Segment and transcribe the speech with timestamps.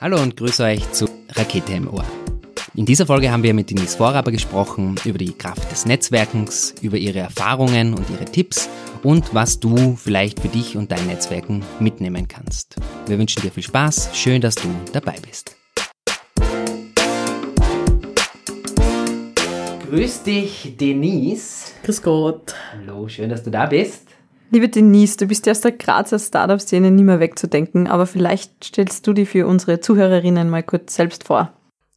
[0.00, 2.04] Hallo und grüße euch zu Rakete im Ohr.
[2.76, 6.96] In dieser Folge haben wir mit Denise Vorraber gesprochen über die Kraft des Netzwerkens, über
[6.96, 8.68] ihre Erfahrungen und ihre Tipps
[9.02, 12.76] und was du vielleicht für dich und dein Netzwerken mitnehmen kannst.
[13.08, 15.56] Wir wünschen dir viel Spaß, schön, dass du dabei bist.
[19.90, 21.72] Grüß dich, Denise.
[21.82, 22.54] Grüß Gott.
[22.72, 24.07] Hallo, schön, dass du da bist.
[24.50, 29.06] Liebe Denise, du bist ja aus der Grazer Startup-Szene nicht mehr wegzudenken, aber vielleicht stellst
[29.06, 31.52] du dich für unsere Zuhörerinnen mal kurz selbst vor.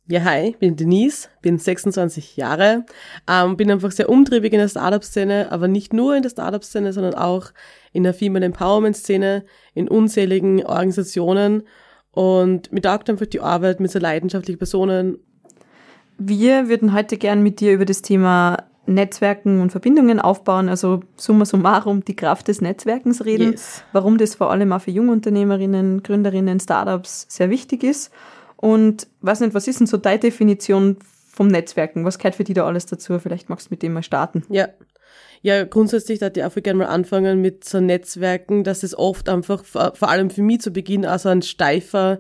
[0.07, 2.85] Ja, hi, ich bin Denise, bin 26 Jahre,
[3.29, 7.13] ähm, bin einfach sehr umtriebig in der Startup-Szene, aber nicht nur in der Startup-Szene, sondern
[7.13, 7.51] auch
[7.93, 11.63] in der Female Empowerment-Szene, in unzähligen Organisationen
[12.11, 15.19] und mir taugt einfach die Arbeit mit so leidenschaftlichen Personen
[16.23, 21.45] wir würden heute gern mit dir über das Thema Netzwerken und Verbindungen aufbauen, also summa
[21.45, 23.83] summarum die Kraft des Netzwerkens reden, yes.
[23.91, 28.11] warum das vor allem auch für Jungunternehmerinnen, Gründerinnen, Startups sehr wichtig ist.
[28.57, 30.97] Und weiß nicht, was ist denn so deine Definition
[31.31, 32.05] vom Netzwerken?
[32.05, 33.17] Was gehört für dich da alles dazu?
[33.19, 34.43] Vielleicht magst du mit dem mal starten.
[34.49, 34.69] Ja.
[35.43, 39.65] Ja, grundsätzlich da ich auch gerne mal anfangen mit so Netzwerken, dass es oft einfach,
[39.65, 42.19] vor allem für mich zu Beginn, also ein steifer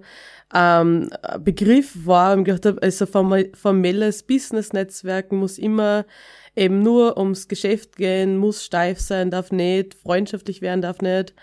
[0.53, 1.09] ähm,
[1.39, 6.05] Begriff war und gedacht habe, also formelles Business-Netzwerken muss immer
[6.55, 11.33] eben nur ums Geschäft gehen, muss steif sein, darf nicht, freundschaftlich werden darf nicht,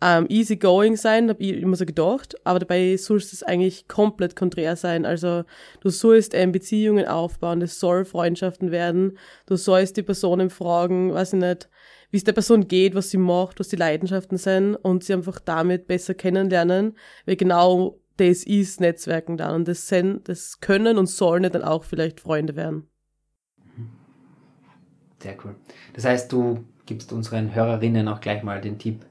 [0.00, 4.36] ähm, easy going sein, habe ich immer so gedacht, aber dabei soll es eigentlich komplett
[4.36, 5.04] konträr sein.
[5.04, 5.42] Also
[5.80, 11.32] du sollst ähm, Beziehungen aufbauen, es soll Freundschaften werden, du sollst die Personen fragen, weiß
[11.32, 11.68] ich nicht,
[12.10, 15.40] wie es der Person geht, was sie macht, was die Leidenschaften sind und sie einfach
[15.40, 21.06] damit besser kennenlernen, weil genau das ist Netzwerken dann und das, sind, das können und
[21.06, 22.88] sollen dann auch vielleicht Freunde werden.
[25.20, 25.56] Sehr cool.
[25.94, 29.04] Das heißt, du gibst unseren Hörerinnen auch gleich mal den Tipp,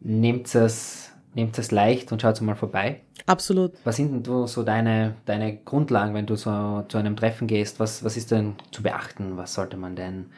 [0.00, 3.00] nehmt es, nehmt es leicht und schaut mal vorbei.
[3.26, 3.72] Absolut.
[3.84, 7.78] Was sind denn so deine, deine Grundlagen, wenn du so zu einem Treffen gehst?
[7.78, 9.36] Was, was ist denn zu beachten?
[9.36, 10.30] Was sollte man denn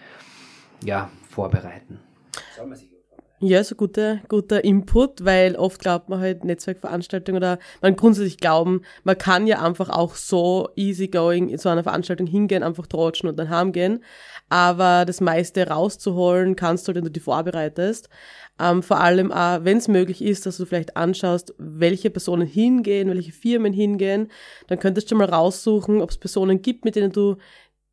[0.82, 2.00] ja, vorbereiten?
[2.56, 2.93] Soll man sich
[3.44, 8.82] ja, so guter, guter Input, weil oft glaubt man halt Netzwerkveranstaltungen oder man grundsätzlich glauben,
[9.02, 13.36] man kann ja einfach auch so easygoing in so einer Veranstaltung hingehen, einfach trotschen und
[13.36, 14.02] dann heimgehen.
[14.48, 18.08] Aber das meiste rauszuholen kannst du, halt, wenn du die vorbereitest.
[18.60, 23.08] Ähm, vor allem auch, wenn es möglich ist, dass du vielleicht anschaust, welche Personen hingehen,
[23.10, 24.30] welche Firmen hingehen,
[24.68, 27.36] dann könntest du mal raussuchen, ob es Personen gibt, mit denen du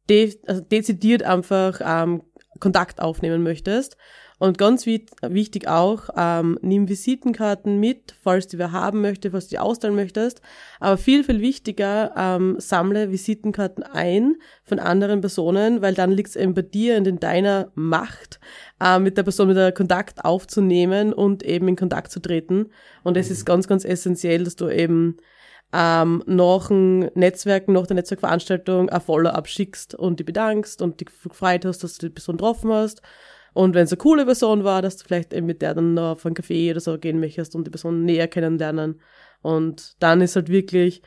[0.10, 2.24] de also dezidiert einfach ähm,
[2.60, 3.98] Kontakt aufnehmen möchtest.
[4.42, 9.50] Und ganz wichtig auch, ähm, nimm Visitenkarten mit, falls du wer haben möchte, falls du
[9.52, 10.42] die austeilen möchtest.
[10.80, 16.36] Aber viel, viel wichtiger, ähm, sammle Visitenkarten ein von anderen Personen, weil dann liegt es
[16.36, 18.40] eben bei dir und in deiner Macht,
[18.84, 22.72] äh, mit der Person wieder Kontakt aufzunehmen und eben in Kontakt zu treten.
[23.04, 25.18] Und es ist ganz, ganz essentiell, dass du eben
[25.72, 31.10] ähm, nach dem Netzwerk, nach der Netzwerkveranstaltung ein Follow-up schickst und die bedankst und dich
[31.30, 33.04] gefreut hast, dass du die Person getroffen hast
[33.54, 36.12] und wenn es eine coole Person war, dass du vielleicht eben mit der dann noch
[36.12, 39.02] auf einen Café oder so gehen möchtest und die Person näher kennenlernen.
[39.42, 41.02] Und dann ist halt wirklich,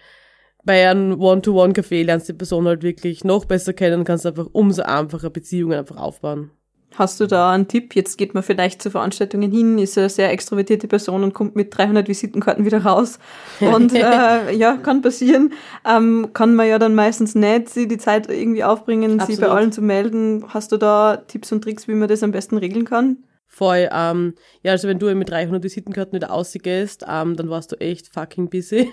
[0.65, 4.49] bei einem One-to-One-Café lernst du die Person halt wirklich noch besser kennen und kannst einfach
[4.53, 6.51] umso einfacher Beziehungen einfach aufbauen.
[6.97, 7.95] Hast du da einen Tipp?
[7.95, 11.77] Jetzt geht man vielleicht zu Veranstaltungen hin, ist eine sehr extrovertierte Person und kommt mit
[11.77, 13.19] 300 Visitenkarten wieder raus.
[13.61, 15.53] Und äh, ja, kann passieren.
[15.85, 19.37] Ähm, kann man ja dann meistens nicht sie die Zeit irgendwie aufbringen, Absolut.
[19.37, 20.45] sie bei allen zu melden.
[20.49, 23.19] Hast du da Tipps und Tricks, wie man das am besten regeln kann?
[23.55, 24.35] Voll, ähm,
[24.65, 28.51] ja, also wenn du mit 300 Visitenkarten wieder ausgehst, ähm, dann warst du echt fucking
[28.51, 28.91] busy.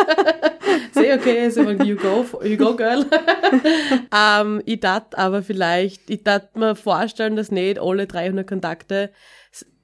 [0.92, 3.04] Sehr okay, so you go, you go girl.
[4.40, 9.10] ähm, ich tat aber vielleicht, ich tat mir vorstellen, dass nicht alle 300 Kontakte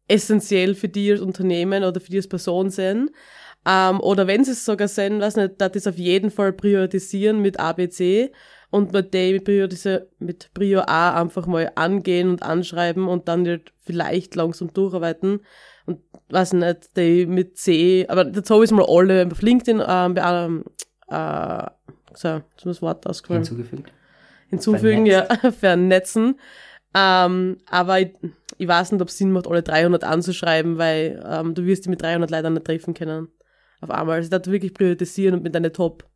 [0.08, 3.10] essentiell für dich als Unternehmen oder für dich als Person sind.
[3.66, 7.60] Ähm, oder wenn sie es sogar sind, was nicht, das auf jeden Fall priorisieren mit
[7.60, 8.32] ABC
[8.70, 13.28] und mit dem mit Prio, diese, mit Prio A einfach mal angehen und anschreiben und
[13.28, 15.40] dann halt vielleicht langsam durcharbeiten
[15.86, 20.14] und weiß nicht, die mit C, aber dazu habe ich mal alle auf LinkedIn ähm,
[20.16, 20.64] ähm,
[21.08, 21.66] äh,
[22.14, 23.42] so, jetzt muss das Wort ausgefallen.
[23.42, 23.92] Hinzugefügt.
[24.48, 25.42] Hinzufügen, Vernetzt.
[25.42, 26.40] ja, vernetzen.
[26.94, 28.12] Ähm, aber ich,
[28.58, 31.88] ich weiß nicht, ob es Sinn macht, alle 300 anzuschreiben, weil ähm, du wirst die
[31.88, 33.28] mit 300 leider nicht treffen können.
[33.80, 34.16] Auf einmal.
[34.16, 36.09] Also da wirklich priorisieren und mit deinen Top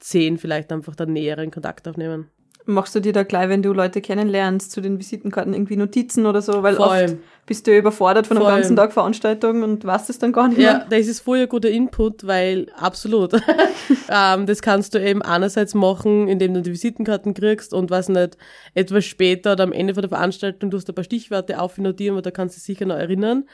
[0.00, 2.30] 10 vielleicht einfach dann näheren Kontakt aufnehmen.
[2.68, 6.42] Machst du dir da gleich, wenn du Leute kennenlernst, zu den Visitenkarten irgendwie Notizen oder
[6.42, 6.64] so?
[6.64, 7.04] Weil Voll.
[7.04, 7.16] oft
[7.46, 10.72] bist du überfordert von einem ganzen Tag Veranstaltung und weißt es dann gar nicht mehr.
[10.72, 13.34] Ja, das ist voll ein guter Input, weil absolut.
[14.10, 18.36] ähm, das kannst du eben einerseits machen, indem du die Visitenkarten kriegst und was nicht,
[18.74, 22.22] etwas später oder am Ende von der Veranstaltung du hast ein paar Stichworte aufnotieren, weil
[22.22, 23.44] da kannst du dich sicher noch erinnern.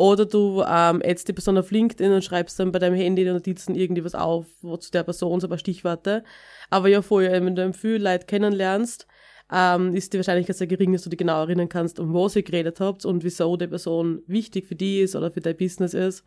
[0.00, 3.30] Oder du ähm, addst die Person auf LinkedIn und schreibst dann bei deinem Handy die
[3.30, 6.24] Notizen irgendwie was auf, wo zu der Person so ein paar Stichworte.
[6.70, 9.06] Aber ja, vorher, wenn du viel Leute kennenlernst,
[9.52, 12.42] ähm, ist die Wahrscheinlichkeit sehr gering, dass du dich genau erinnern kannst, um was ihr
[12.42, 16.24] geredet habt und wieso die Person wichtig für die ist oder für dein Business ist.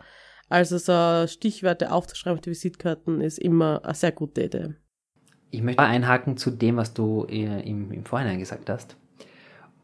[0.50, 4.76] Also so Stichwörter aufzuschreiben auf die Visitkarten ist immer eine sehr gute Idee.
[5.50, 8.98] Ich möchte einhaken zu dem, was du äh, im, im Vorhinein gesagt hast.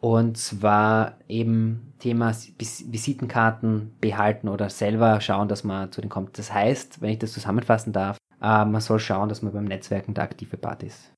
[0.02, 6.38] Und zwar eben Thema Visitenkarten behalten oder selber schauen, dass man zu denen kommt.
[6.38, 10.14] Das heißt, wenn ich das zusammenfassen darf, äh, man soll schauen, dass man beim Netzwerken
[10.14, 11.12] der aktive Part ist.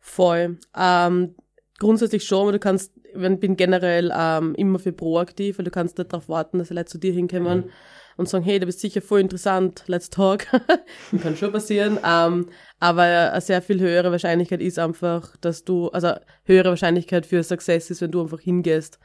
[0.00, 0.58] Voll.
[0.76, 1.36] Ähm,
[1.78, 6.12] grundsätzlich schon, aber du kannst, bin generell ähm, immer für proaktiv, weil du kannst nicht
[6.12, 7.70] darauf warten, dass Leute zu dir hinkommen mhm.
[8.16, 10.46] und sagen, hey, du bist sicher voll interessant, let's talk.
[11.22, 11.98] kann schon passieren.
[12.04, 12.48] Ähm,
[12.80, 16.14] aber eine sehr viel höhere Wahrscheinlichkeit ist einfach, dass du, also
[16.44, 18.98] höhere Wahrscheinlichkeit für Success ist, wenn du einfach hingehst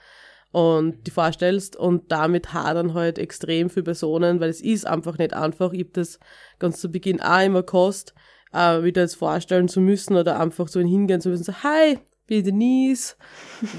[0.51, 5.33] und die vorstellst und damit hadern halt extrem viele Personen, weil es ist einfach nicht
[5.33, 5.73] einfach.
[5.73, 6.19] Ich hab das
[6.57, 8.13] ganz zu Beginn auch immer kost,
[8.53, 12.43] äh, wieder jetzt vorstellen zu müssen oder einfach so hingehen zu müssen, so, hi, wie
[12.43, 13.15] Denise,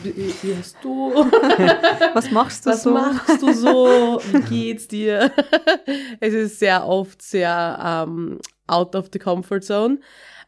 [0.03, 1.15] wie, wie hast du?
[2.15, 2.95] Was machst du Was so?
[2.95, 4.21] Was machst du so?
[4.33, 5.33] Wie geht's dir?
[6.21, 10.01] es ist sehr oft sehr ähm, out of the comfort zone.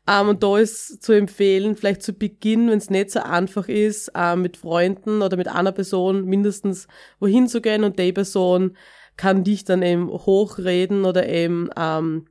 [0.04, 3.68] Um, ähm, und da ist zu empfehlen, vielleicht zu Beginn, wenn es nicht so einfach
[3.68, 6.88] ist, uh, mit Freunden oder mit einer Person mindestens
[7.20, 8.76] wohin zu gehen und die Person
[9.16, 12.26] kann dich dann eben hochreden oder eben um, ähm,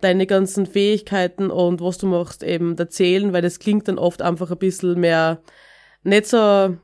[0.00, 4.50] deine ganzen Fähigkeiten und was du machst eben erzählen, weil das klingt dann oft einfach
[4.50, 5.42] ein bisschen mehr
[6.04, 6.76] nicht so,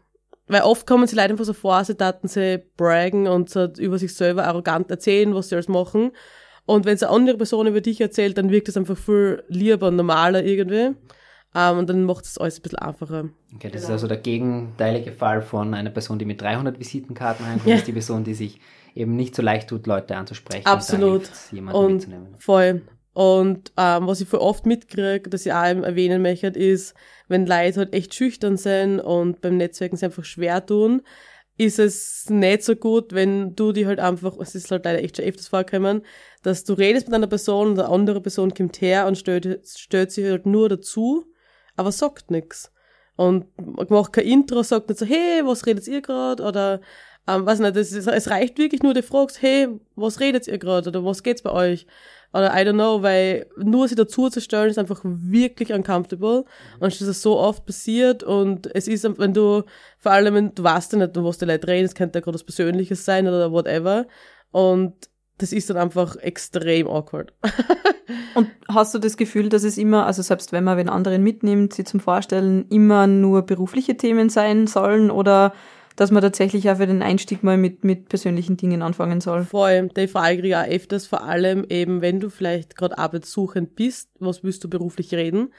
[0.46, 3.98] weil oft kommen sie Leute einfach so vor, sie daten sie braggen und so über
[3.98, 6.12] sich selber arrogant erzählen, was sie alles machen.
[6.66, 9.88] Und wenn es eine andere Person über dich erzählt, dann wirkt es einfach viel lieber
[9.88, 10.96] und normaler irgendwie.
[11.56, 13.28] Um, ähm, und dann macht es alles ein bisschen einfacher.
[13.54, 13.84] Okay, das genau.
[13.84, 17.76] ist also der gegenteilige Fall von einer Person, die mit 300 Visitenkarten reinkommt, ja.
[17.76, 18.60] ist die Person, die sich
[18.96, 20.66] eben nicht so leicht tut, Leute anzusprechen.
[20.66, 21.30] Absolut.
[21.52, 22.08] Und, und
[22.38, 22.82] voll.
[23.14, 26.94] Und ähm, was ich voll oft mitkriege, dass ich auch erwähnen möchte, ist,
[27.28, 31.02] wenn Leute halt echt schüchtern sind und beim Netzwerken sich einfach schwer tun,
[31.56, 35.16] ist es nicht so gut, wenn du die halt einfach, es ist halt leider echt
[35.16, 36.02] schon öfters vorgekommen,
[36.42, 40.10] dass du redest mit einer Person und eine andere Person kommt her und stellt, stellt
[40.10, 41.24] sich halt nur dazu,
[41.76, 42.72] aber sagt nix
[43.14, 43.46] Und
[43.90, 46.42] macht kein Intro, sagt nicht so, hey, was redet ihr gerade?
[46.42, 46.80] Oder
[47.26, 50.58] ähm, weiß nicht, das ist, es reicht wirklich nur, du fragst, hey, was redet ihr
[50.58, 50.90] gerade?
[50.90, 51.86] Oder was geht's bei euch?
[52.34, 56.44] Oder I don't know, weil nur sie dazu zu stellen ist einfach wirklich uncomfortable.
[56.80, 59.62] Und das ist so oft passiert und es ist, wenn du,
[59.98, 62.34] vor allem, wenn du weißt ja nicht, was die Leute reden, es könnte ja gerade
[62.34, 64.06] was Persönliches sein oder whatever.
[64.50, 64.94] Und
[65.38, 67.32] das ist dann einfach extrem awkward.
[68.34, 71.72] und hast du das Gefühl, dass es immer, also selbst wenn man den anderen mitnimmt,
[71.72, 75.52] sie zum Vorstellen, immer nur berufliche Themen sein sollen oder
[75.96, 79.44] dass man tatsächlich auch für den Einstieg mal mit, mit persönlichen Dingen anfangen soll.
[79.44, 82.98] Vor allem, die Frage kriege ich auch öfters, vor allem eben, wenn du vielleicht gerade
[82.98, 85.52] arbeitssuchend bist, was willst du beruflich reden?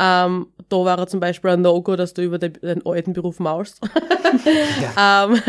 [0.00, 3.40] Ähm, da war er zum Beispiel ein No-Go, dass du über den, den alten Beruf
[3.40, 3.80] maust.
[4.96, 5.42] ähm,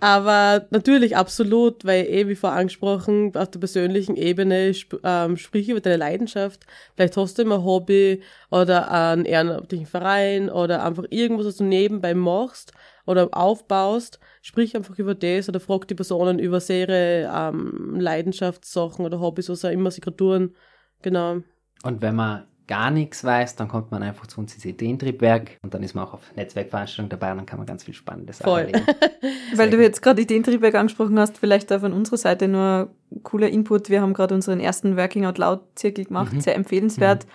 [0.00, 5.68] aber natürlich absolut, weil eh, wie vorher angesprochen, auf der persönlichen Ebene sp ähm, sprich
[5.68, 6.66] über deine Leidenschaft.
[6.96, 11.64] Vielleicht hast du immer ein Hobby oder einen ehrenamtlichen Verein oder einfach irgendwas, was du
[11.64, 12.72] nebenbei machst
[13.06, 19.20] oder aufbaust, sprich einfach über das oder frag die Personen über ihre ähm, Leidenschaftssachen oder
[19.20, 20.54] Hobbys, was auch immer sie gerade tun.
[21.02, 21.38] Genau.
[21.82, 25.74] Und wenn man gar nichts weiß, dann kommt man einfach zu uns ins Ideentriebwerk und
[25.74, 28.50] dann ist man auch auf Netzwerkveranstaltungen dabei und dann kann man ganz viel spannende Sachen
[28.50, 28.60] Voll.
[28.60, 28.86] erleben.
[29.54, 32.90] Weil du jetzt gerade Ideentriebwerk angesprochen hast, vielleicht da von unserer Seite nur
[33.22, 33.90] cooler Input.
[33.90, 36.40] Wir haben gerade unseren ersten Working Out Loud Zirkel gemacht, mhm.
[36.40, 37.26] sehr empfehlenswert.
[37.26, 37.30] Mhm.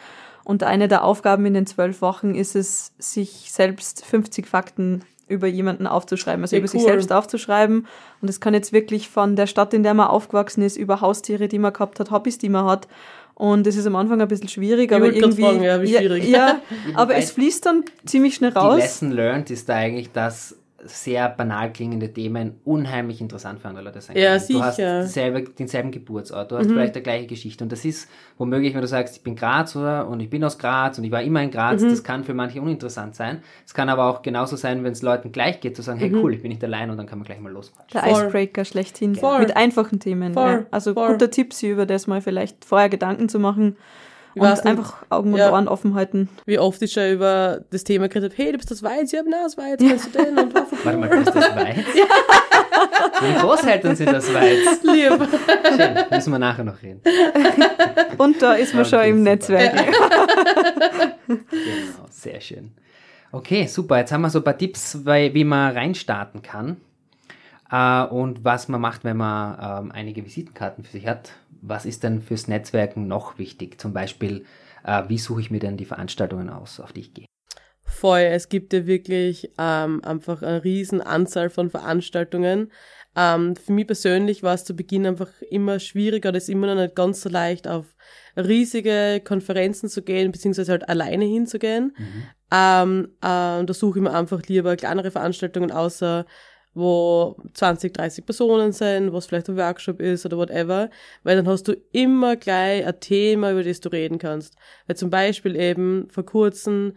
[0.46, 5.48] Und eine der Aufgaben in den zwölf Wochen ist es, sich selbst 50 Fakten über
[5.48, 6.80] jemanden aufzuschreiben, also ja, über cool.
[6.80, 7.88] sich selbst aufzuschreiben.
[8.22, 11.48] Und es kann jetzt wirklich von der Stadt, in der man aufgewachsen ist, über Haustiere,
[11.48, 12.88] die man gehabt hat, Hobbys, die man hat.
[13.36, 15.44] Und es ist am Anfang ein bisschen schwierig, ich aber irgendwie.
[15.44, 16.28] Fragen, ja, wie schwierig.
[16.28, 16.62] Ja, ja
[16.96, 18.76] aber es fließt dann ziemlich schnell raus.
[18.76, 23.86] Die Lesson learned ist da eigentlich, dass sehr banal klingende Themen unheimlich interessant für andere
[23.86, 24.40] Leute sein ja, können.
[24.40, 24.60] Sicher.
[24.60, 26.74] Du hast selber, denselben Geburtsort, du hast mhm.
[26.74, 30.20] vielleicht die gleiche Geschichte und das ist womöglich, wenn du sagst, ich bin Grazer und
[30.20, 31.90] ich bin aus Graz und ich war immer in Graz, mhm.
[31.90, 33.42] das kann für manche uninteressant sein.
[33.66, 36.24] Es kann aber auch genauso sein, wenn es Leuten gleich geht, zu sagen, hey mhm.
[36.24, 38.02] cool, ich bin nicht allein und dann kann man gleich mal losquatschen.
[38.02, 38.24] Der Voll.
[38.26, 39.40] Icebreaker schlechthin Voll.
[39.40, 40.34] mit einfachen Themen.
[40.34, 40.66] Ja.
[40.72, 41.12] Also Voll.
[41.12, 43.76] guter Tipp, sie über das mal vielleicht vorher Gedanken zu machen
[44.36, 46.30] und einfach Augen und ja, Ohren offen halten.
[46.46, 49.22] Wie oft ich schon über das Thema geredet habe, hey, du bist das Weiz, ja,
[49.28, 50.38] na, das Weiz, kennst du den?
[50.38, 51.78] Und Warte mal, du bist das Weiz?
[51.96, 52.06] ja.
[53.22, 54.84] Meine Großeltern sind das Weiz.
[54.84, 55.28] Lieb.
[55.76, 57.02] Schön, müssen wir nachher noch reden.
[58.18, 59.76] Und da ist man schon im Netzwerk.
[61.28, 62.72] genau, sehr schön.
[63.32, 63.98] Okay, super.
[64.00, 66.78] Jetzt haben wir so ein paar Tipps, wie man reinstarten kann.
[67.72, 71.32] äh, und was man macht, wenn man ähm, einige Visitenkarten für sich hat.
[71.62, 73.80] Was ist denn fürs Netzwerken noch wichtig?
[73.80, 74.46] Zum Beispiel,
[74.84, 77.25] äh, wie suche ich mir denn die Veranstaltungen aus, auf die ich gehe?
[77.84, 82.72] Voll, es gibt ja wirklich ähm, einfach eine riesen Anzahl von Veranstaltungen.
[83.16, 86.82] Ähm, für mich persönlich war es zu Beginn einfach immer schwieriger, das ist immer noch
[86.82, 87.86] nicht ganz so leicht, auf
[88.38, 91.96] riesige Konferenzen zu gehen, beziehungsweise halt alleine hinzugehen.
[91.98, 92.24] Mhm.
[92.51, 96.25] Ähm, äh, da suche ich mir einfach lieber kleinere Veranstaltungen außer
[96.74, 100.90] wo 20, 30 Personen sind, was vielleicht ein Workshop ist oder whatever,
[101.24, 104.56] weil dann hast du immer gleich ein Thema, über das du reden kannst.
[104.88, 106.94] Weil zum Beispiel eben vor kurzem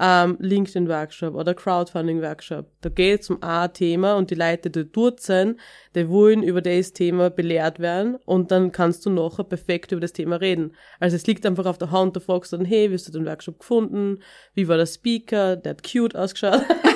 [0.00, 2.66] ähm, LinkedIn-Workshop oder Crowdfunding-Workshop.
[2.80, 5.60] Da geht es um ein Thema und die Leute, die dort sind,
[5.94, 10.12] die wollen über das Thema belehrt werden und dann kannst du nachher perfekt über das
[10.12, 10.74] Thema reden.
[10.98, 13.26] Also es liegt einfach auf der Hand, du fragst dann, hey, wie hast du den
[13.26, 14.20] Workshop gefunden?
[14.54, 15.56] Wie war der Speaker?
[15.56, 16.64] Der hat cute ausgeschaut.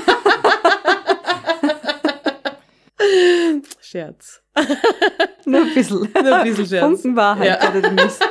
[3.88, 4.42] Scherz.
[5.46, 6.00] Nur ein bisschen.
[6.14, 6.84] Nur ein bisschen Scherz.
[6.84, 7.70] Funken Wahrheit ja.
[7.70, 8.18] oder nicht.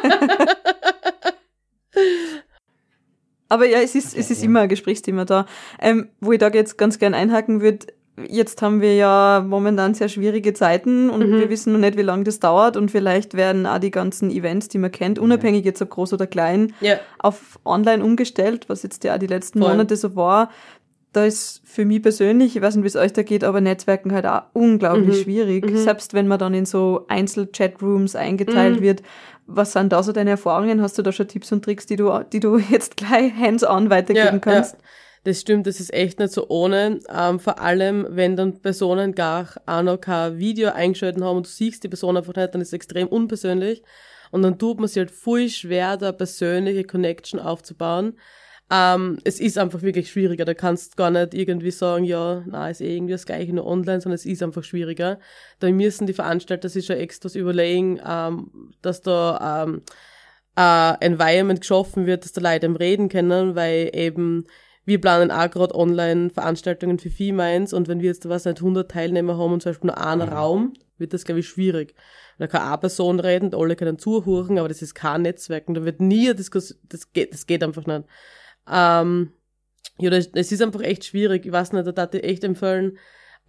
[3.50, 5.48] Aber ja, es ist, es ist immer ein Gesprächsthema da.
[5.80, 7.88] Ähm, wo ich da jetzt ganz gern einhaken würde,
[8.28, 11.40] jetzt haben wir ja momentan sehr schwierige Zeiten und mhm.
[11.40, 14.68] wir wissen noch nicht, wie lange das dauert und vielleicht werden auch die ganzen Events,
[14.68, 17.00] die man kennt, unabhängig jetzt ob groß oder klein, ja.
[17.20, 19.70] auf online umgestellt, was jetzt ja auch die letzten Voll.
[19.70, 20.52] Monate so war.
[21.18, 24.14] Da ist für mich persönlich, ich weiß nicht, wie es euch da geht, aber Netzwerken
[24.14, 25.24] halt auch unglaublich mhm.
[25.24, 25.70] schwierig.
[25.70, 25.78] Mhm.
[25.78, 28.84] Selbst wenn man dann in so Einzel-Chatrooms eingeteilt mhm.
[28.84, 29.02] wird
[29.48, 30.82] was sind da so deine Erfahrungen?
[30.82, 34.26] Hast du da schon Tipps und Tricks, die du, die du jetzt gleich hands-on weitergeben
[34.26, 34.74] ja, kannst?
[34.76, 34.80] Ja.
[35.24, 37.00] Das stimmt, das ist echt nicht so ohne.
[37.14, 41.50] Ähm, vor allem, wenn dann Personen gar auch noch kein Video eingeschaltet haben und du
[41.50, 43.84] siehst die Person einfach nicht, dann ist es extrem unpersönlich.
[44.32, 48.14] Und dann tut man sich halt voll schwer, da persönliche Connection aufzubauen.
[48.70, 50.44] Ähm, es ist einfach wirklich schwieriger.
[50.44, 54.02] Da kannst gar nicht irgendwie sagen, ja, na, ist eh irgendwie das Gleiche nur online,
[54.02, 55.20] sondern es ist einfach schwieriger.
[55.60, 59.82] Da müssen die Veranstalter sich schon extra überlegen, ähm, dass da ähm,
[60.56, 64.46] ein Environment geschaffen wird, dass da Leute im Reden können, weil eben
[64.86, 68.90] wir planen auch gerade online Veranstaltungen für Females und wenn wir jetzt was nicht 100
[68.90, 70.34] Teilnehmer haben und zum Beispiel nur einen mhm.
[70.34, 71.94] Raum, wird das, glaube ich, schwierig.
[72.40, 76.00] Da kann eine Person reden, alle können zuhören, aber das ist kein Netzwerken, da wird
[76.00, 78.06] nie eine Diskussion, das geht, das geht einfach nicht.
[78.70, 79.32] Ähm,
[80.00, 81.46] ja, das, das ist einfach echt schwierig.
[81.46, 82.98] Ich weiß nicht, da darf ich echt empfehlen,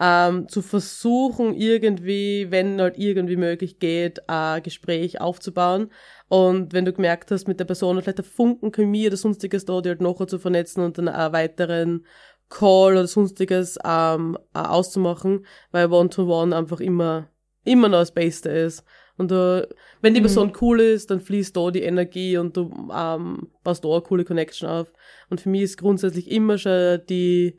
[0.01, 5.91] ähm, zu versuchen, irgendwie, wenn halt irgendwie möglich geht, ein Gespräch aufzubauen.
[6.29, 9.89] Und wenn du gemerkt hast, mit der Person vielleicht ein Funken oder sonstiges da, die
[9.91, 12.07] halt nachher zu vernetzen und dann einen weiteren
[12.49, 17.29] Call oder sonstiges ähm, auszumachen, weil One-to-One -one einfach immer,
[17.65, 18.85] immer noch das Beste ist.
[19.19, 19.63] Und uh,
[20.01, 20.53] wenn die Person mhm.
[20.63, 24.69] cool ist, dann fließt da die Energie und du ähm, baust da eine coole Connection
[24.69, 24.93] auf.
[25.29, 27.59] Und für mich ist grundsätzlich immer schon die,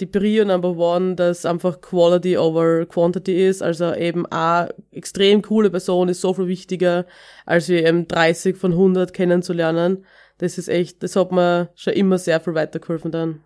[0.00, 3.62] die Prio Number One, dass einfach Quality over Quantity ist.
[3.62, 7.04] Also eben eine extrem coole Person ist so viel wichtiger,
[7.46, 10.06] als wie eben 30 von 100 kennenzulernen.
[10.38, 13.40] Das ist echt, das hat mir schon immer sehr viel weitergeholfen dann.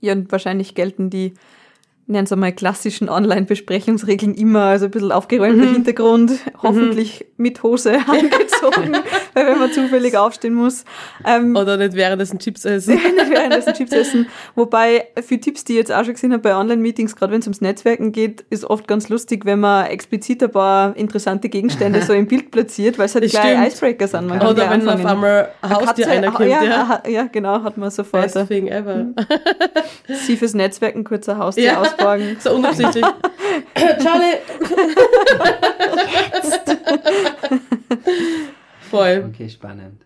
[0.00, 1.34] Ja, und wahrscheinlich gelten die
[2.10, 5.72] nennen es einmal klassischen Online-Besprechungsregeln immer, also ein bisschen aufgeräumter mhm.
[5.74, 7.42] Hintergrund, hoffentlich mhm.
[7.42, 8.96] mit Hose angezogen,
[9.34, 10.84] weil wenn man zufällig aufstehen muss.
[11.24, 12.94] Ähm, Oder nicht währenddessen Chips essen.
[12.94, 14.26] nicht währenddessen Chips essen.
[14.54, 17.46] Wobei, für Tipps, die ich jetzt auch schon gesehen habe bei Online-Meetings, gerade wenn es
[17.46, 22.12] ums Netzwerken geht, ist oft ganz lustig, wenn man explizit ein paar interessante Gegenstände so
[22.12, 23.68] im Bild platziert, weil es halt gleich.
[23.68, 24.26] Icebreaker sind.
[24.26, 25.00] Man Oder wenn anfangen.
[25.00, 27.02] auf einmal Haustier einer kommt, ja, ja.
[27.08, 28.32] ja, genau, hat man sofort.
[28.32, 28.96] Best thing ever.
[28.96, 29.14] Mhm.
[30.08, 31.80] Sie fürs Netzwerken kurzer Haustier ja.
[31.80, 32.36] aus Morgen.
[32.40, 33.04] So unabsichtlich.
[33.74, 34.38] Charlie!
[38.90, 39.24] Voll.
[39.28, 40.02] Okay, spannend.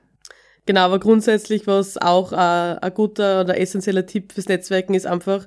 [0.66, 5.46] Genau, aber grundsätzlich, was auch äh, ein guter oder essentieller Tipp fürs Netzwerken ist einfach,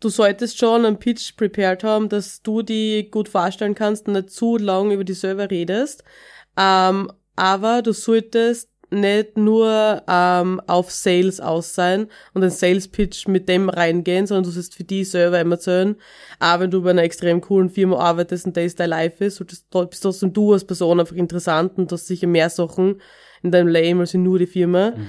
[0.00, 4.30] du solltest schon einen Pitch prepared haben, dass du die gut vorstellen kannst und nicht
[4.30, 6.02] zu lang über die Server redest.
[6.56, 13.28] Ähm, aber du solltest nicht nur ähm, auf Sales aus sein und ein Sales Pitch
[13.28, 15.96] mit dem reingehen, sondern du sollst für die selber immer erzählen.
[16.40, 19.66] Auch wenn du bei einer extrem coolen Firma arbeitest und das dein Life ist, bist
[19.70, 23.00] trotzdem du als Person einfach interessant und hast sicher mehr Sachen
[23.42, 24.92] in deinem Leben als nur die Firma.
[24.92, 25.06] Mhm.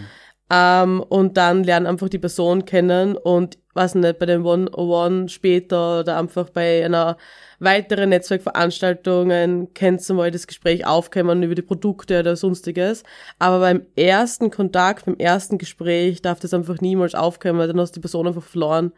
[0.52, 6.00] Ähm, und dann lernen einfach die Person kennen und, weiß nicht, bei dem One-on-One später
[6.00, 7.18] oder einfach bei einer
[7.60, 13.04] weiteren Netzwerkveranstaltungen kennst du mal das Gespräch aufkommen über die Produkte oder sonstiges.
[13.38, 17.92] Aber beim ersten Kontakt, beim ersten Gespräch darf das einfach niemals aufkommen, weil dann hast
[17.92, 18.92] du die Person einfach verloren.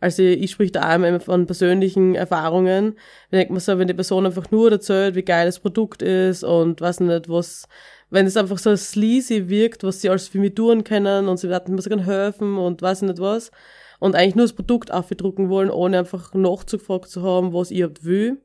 [0.00, 2.96] Also ich sprich da einmal von persönlichen Erfahrungen.
[3.30, 6.44] Ich denke mir so, wenn die Person einfach nur erzählt, wie geil das Produkt ist
[6.44, 7.66] und weiß nicht, was
[8.10, 11.48] wenn es einfach so sleazy wirkt, was sie alles für mich tun können und sie
[11.48, 13.50] werden mir sogar helfen und weiß nicht was
[13.98, 18.04] und eigentlich nur das Produkt aufdrucken wollen, ohne einfach nachgefragt zu haben, was ich überhaupt
[18.04, 18.42] will,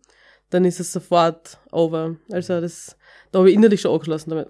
[0.50, 2.16] dann ist es sofort over.
[2.32, 2.98] Also das,
[3.32, 4.48] da habe ich innerlich schon angeschlossen damit.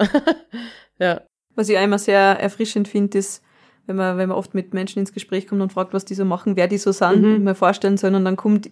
[0.99, 1.21] ja.
[1.55, 3.43] Was ich einmal sehr erfrischend finde, ist,
[3.87, 6.25] wenn man, wenn man oft mit Menschen ins Gespräch kommt und fragt, was die so
[6.25, 7.43] machen, wer die so sind, mhm.
[7.43, 8.69] mal vorstellen sollen und dann kommt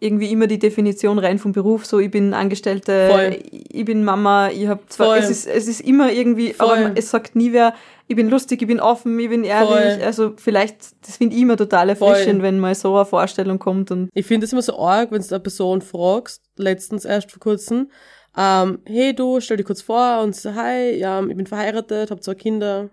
[0.00, 3.38] irgendwie immer die Definition rein vom Beruf, so ich bin Angestellte, Voll.
[3.50, 6.70] ich bin Mama, ich habe zwar, es ist, es ist immer irgendwie, Voll.
[6.70, 7.74] aber es sagt nie wer,
[8.06, 11.56] ich bin lustig, ich bin offen, ich bin ehrlich, also vielleicht, das finde ich immer
[11.56, 14.08] total erfrischend, wenn mal so eine Vorstellung kommt und.
[14.14, 17.90] Ich finde es immer so arg, wenn du eine Person fragst, letztens erst vor kurzem,
[18.36, 22.20] ähm, hey du, stell dich kurz vor und so, hi, ja, ich bin verheiratet, habe
[22.20, 22.90] zwei Kinder,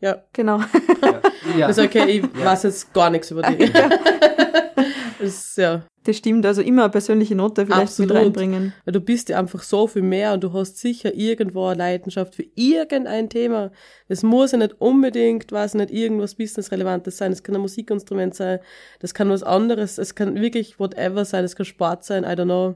[0.00, 0.22] ja.
[0.32, 0.60] Genau.
[1.02, 1.20] Ja.
[1.58, 1.66] ja.
[1.66, 2.44] Also okay, ich ja.
[2.44, 3.72] weiß jetzt gar nichts über dich.
[3.72, 3.88] Ja.
[5.18, 5.82] das, ja.
[6.04, 8.12] das stimmt, also immer eine persönliche Note vielleicht Absolut.
[8.12, 8.72] mit reinbringen.
[8.84, 12.34] Weil du bist ja einfach so viel mehr und du hast sicher irgendwo eine Leidenschaft
[12.34, 13.70] für irgendein Thema.
[14.08, 17.32] Das muss ja nicht unbedingt, weiß nicht, irgendwas Business-Relevantes sein.
[17.32, 18.58] Es kann ein Musikinstrument sein,
[19.00, 22.44] das kann was anderes, es kann wirklich whatever sein, es kann Sport sein, I don't
[22.44, 22.74] know.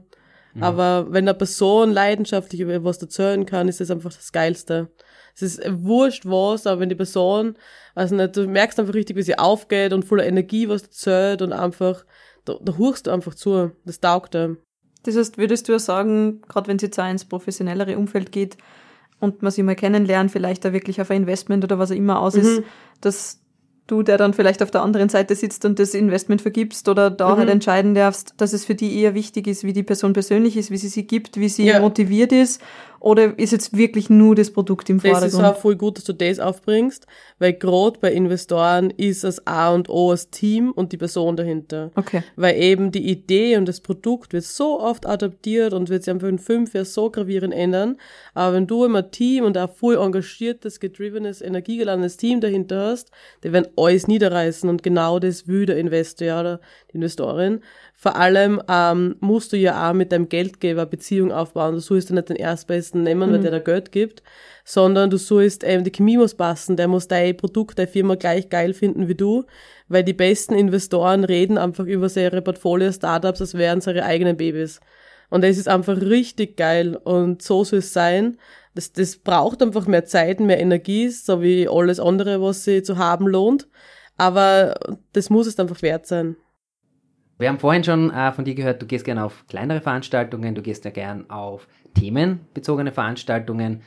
[0.53, 0.63] Mhm.
[0.63, 4.89] Aber wenn eine Person leidenschaftlich über was erzählen kann, ist das einfach das Geilste.
[5.35, 7.55] Es ist wurscht was, aber wenn die Person,
[7.95, 11.53] also nicht, du merkst einfach richtig, wie sie aufgeht und voller Energie was erzählt und
[11.53, 12.05] einfach,
[12.45, 13.71] da, da hurst du einfach zu.
[13.85, 14.57] Das taugt dir.
[15.03, 18.57] Das heißt, würdest du sagen, gerade wenn es jetzt auch ins professionellere Umfeld geht
[19.19, 22.19] und man sich mal kennenlernt, vielleicht da wirklich auf ein Investment oder was auch immer
[22.19, 22.41] aus mhm.
[22.41, 22.63] ist,
[23.01, 23.40] dass
[23.91, 27.33] du, der dann vielleicht auf der anderen Seite sitzt und das Investment vergibst oder da
[27.33, 27.39] mhm.
[27.39, 30.71] halt entscheiden darfst, dass es für die eher wichtig ist, wie die Person persönlich ist,
[30.71, 31.79] wie sie sie gibt, wie sie ja.
[31.79, 32.61] motiviert ist
[33.01, 35.25] oder ist jetzt wirklich nur das Produkt im Vordergrund?
[35.25, 37.07] Das ist auch voll gut, dass du das aufbringst,
[37.39, 41.89] weil gerade bei Investoren ist das A und O das Team und die Person dahinter.
[41.95, 42.21] Okay.
[42.35, 46.27] Weil eben die Idee und das Produkt wird so oft adaptiert und wird sich einfach
[46.27, 47.97] in fünf Jahren so gravierend ändern.
[48.35, 53.09] Aber wenn du immer ein Team und auch voll engagiertes, gedrivenes, energiegeladenes Team dahinter hast,
[53.43, 56.59] die werden alles niederreißen und genau das will der Investor oder
[56.91, 57.61] die Investorin.
[57.93, 61.75] Vor allem ähm, musst du ja auch mit deinem Geldgeber Beziehung aufbauen.
[61.75, 63.33] Du sollst ja nicht den Erstbesten nehmen, mhm.
[63.33, 64.23] weil der da Geld gibt,
[64.65, 66.77] sondern du sollst ähm, die Chemie muss passen.
[66.77, 69.45] Der muss dein Produkt, deine Firma gleich geil finden wie du,
[69.87, 74.79] weil die besten Investoren reden einfach über ihre Portfolio-Startups, als wären sie ihre eigenen Babys.
[75.31, 78.37] Und das ist einfach richtig geil und so soll es sein.
[78.75, 82.97] Das, das braucht einfach mehr Zeit, mehr Energie, so wie alles andere, was sie zu
[82.97, 83.67] haben lohnt.
[84.17, 84.75] Aber
[85.13, 86.35] das muss es einfach wert sein.
[87.39, 90.61] Wir haben vorhin schon äh, von dir gehört, du gehst gerne auf kleinere Veranstaltungen, du
[90.61, 93.81] gehst ja gern auf themenbezogene Veranstaltungen.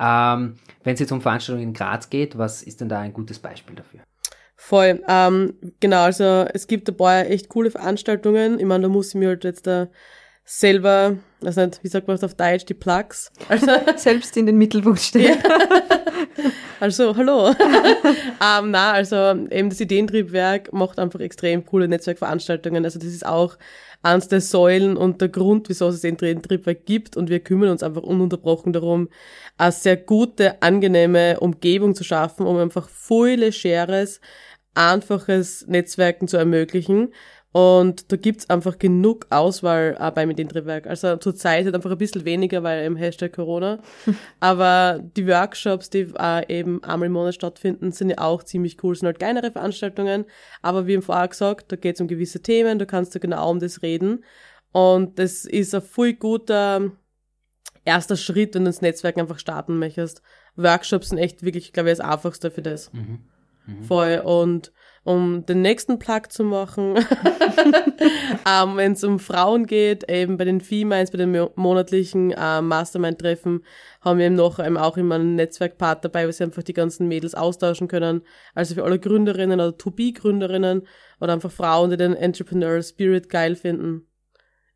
[0.00, 3.38] Ähm, Wenn es jetzt um Veranstaltungen in Graz geht, was ist denn da ein gutes
[3.38, 4.00] Beispiel dafür?
[4.56, 8.58] Voll, ähm, genau, also es gibt ein paar echt coole Veranstaltungen.
[8.58, 9.86] Ich meine, da muss ich mir halt jetzt da
[10.50, 13.30] selber, also nicht, wie sagt man das auf Deutsch, die Plugs.
[13.48, 15.38] Also, Selbst in den Mittelpunkt stellen.
[16.80, 17.50] Also, hallo.
[18.40, 19.16] ähm, na, also
[19.50, 22.84] eben das Ideentriebwerk macht einfach extrem coole Netzwerkveranstaltungen.
[22.84, 23.58] Also das ist auch
[24.02, 27.16] eines der Säulen und der Grund, wieso es das Ideentriebwerk gibt.
[27.16, 29.08] Und wir kümmern uns einfach ununterbrochen darum,
[29.58, 34.20] eine sehr gute, angenehme Umgebung zu schaffen, um einfach voll legeres,
[34.74, 37.12] einfaches Netzwerken zu ermöglichen.
[37.52, 40.86] Und da gibt's einfach genug Auswahl auch beim Ideentriebwerk.
[40.86, 43.80] Also zurzeit halt einfach ein bisschen weniger, weil im Hashtag Corona.
[44.40, 48.94] Aber die Workshops, die äh, eben einmal im Monat stattfinden, sind ja auch ziemlich cool.
[48.94, 50.26] Sind halt kleinere Veranstaltungen,
[50.62, 53.60] aber wie im vorher gesagt, da geht's um gewisse Themen, da kannst du genau um
[53.60, 54.24] das reden.
[54.72, 56.92] Und das ist ein voll guter
[57.84, 60.22] erster Schritt, wenn du ins Netzwerk einfach starten möchtest.
[60.56, 62.92] Workshops sind echt wirklich, glaube ich, das Einfachste für das.
[62.92, 63.20] Mhm.
[63.66, 63.82] Mhm.
[63.84, 64.22] Voll.
[64.24, 64.72] Und
[65.08, 66.96] um den nächsten Plug zu machen,
[68.46, 73.64] ähm, wenn es um Frauen geht, eben bei den Females, bei den monatlichen äh, Mastermind-Treffen,
[74.02, 77.08] haben wir eben noch eben auch immer einen Netzwerkpart dabei, wo sie einfach die ganzen
[77.08, 78.20] Mädels austauschen können.
[78.54, 80.86] Also für alle Gründerinnen oder To-Be-Gründerinnen
[81.22, 84.08] oder einfach Frauen, die den Entrepreneur Spirit geil finden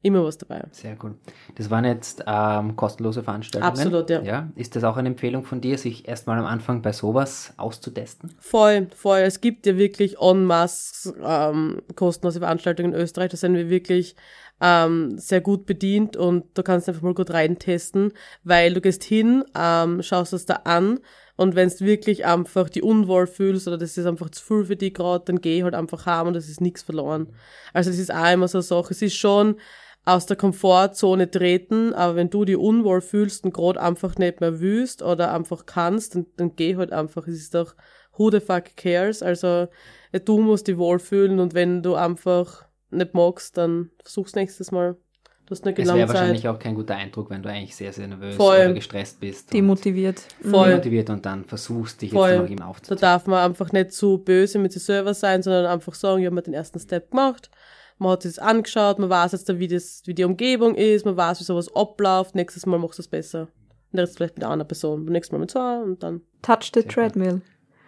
[0.03, 0.65] immer was dabei.
[0.73, 1.15] Sehr cool.
[1.55, 3.71] Das waren jetzt ähm, kostenlose Veranstaltungen.
[3.71, 4.23] Absolut, ja.
[4.23, 4.49] ja.
[4.57, 8.35] Ist das auch eine Empfehlung von dir, sich erstmal am Anfang bei sowas auszutesten?
[8.39, 9.21] Voll, voll.
[9.21, 13.31] Es gibt ja wirklich en masse ähm, kostenlose Veranstaltungen in Österreich.
[13.31, 14.17] Da sind wir wirklich
[14.61, 18.13] ähm, sehr gut bedient und du kannst einfach mal gut reintesten,
[18.45, 21.01] weil du gehst hin, ähm, schaust es da an
[21.37, 24.77] und wenn du wirklich einfach die unwohl fühlst oder das ist einfach zu viel für
[24.77, 27.29] dich gerade, dann geh halt einfach heim und das ist nichts verloren.
[27.73, 28.93] Also das ist auch immer so eine Sache.
[28.93, 29.57] Es ist schon
[30.05, 34.61] aus der Komfortzone treten, aber wenn du dich unwohl fühlst und gerade einfach nicht mehr
[34.61, 37.27] willst oder einfach kannst, dann, dann geh halt einfach.
[37.29, 37.75] Es ist doch
[38.17, 39.23] who the fuck cares?
[39.23, 39.69] Also
[40.25, 44.97] du musst dich wohlfühlen und wenn du einfach nicht magst, dann versuch's nächstes Mal.
[45.47, 48.07] Du hast eine Es wäre wahrscheinlich auch kein guter Eindruck, wenn du eigentlich sehr, sehr
[48.07, 48.57] nervös Voll.
[48.57, 49.53] oder gestresst bist.
[49.53, 50.21] Demotiviert.
[50.41, 50.71] Voll.
[50.71, 52.31] Demotiviert und dann versuchst, dich Voll.
[52.31, 52.99] jetzt noch ihm aufzuziehen.
[53.01, 56.27] Da darf man einfach nicht zu böse mit sich selber sein, sondern einfach sagen, ich
[56.27, 57.51] habe mir den ersten Step gemacht
[57.99, 61.17] man hat sich das angeschaut, man weiß jetzt, wie, das, wie die Umgebung ist, man
[61.17, 63.49] weiß, wie sowas abläuft, nächstes Mal machst du es besser.
[63.93, 66.23] Und jetzt vielleicht mit einer Person, nächstes Mal mit zwei und dann.
[66.41, 67.43] Touch the treadmill.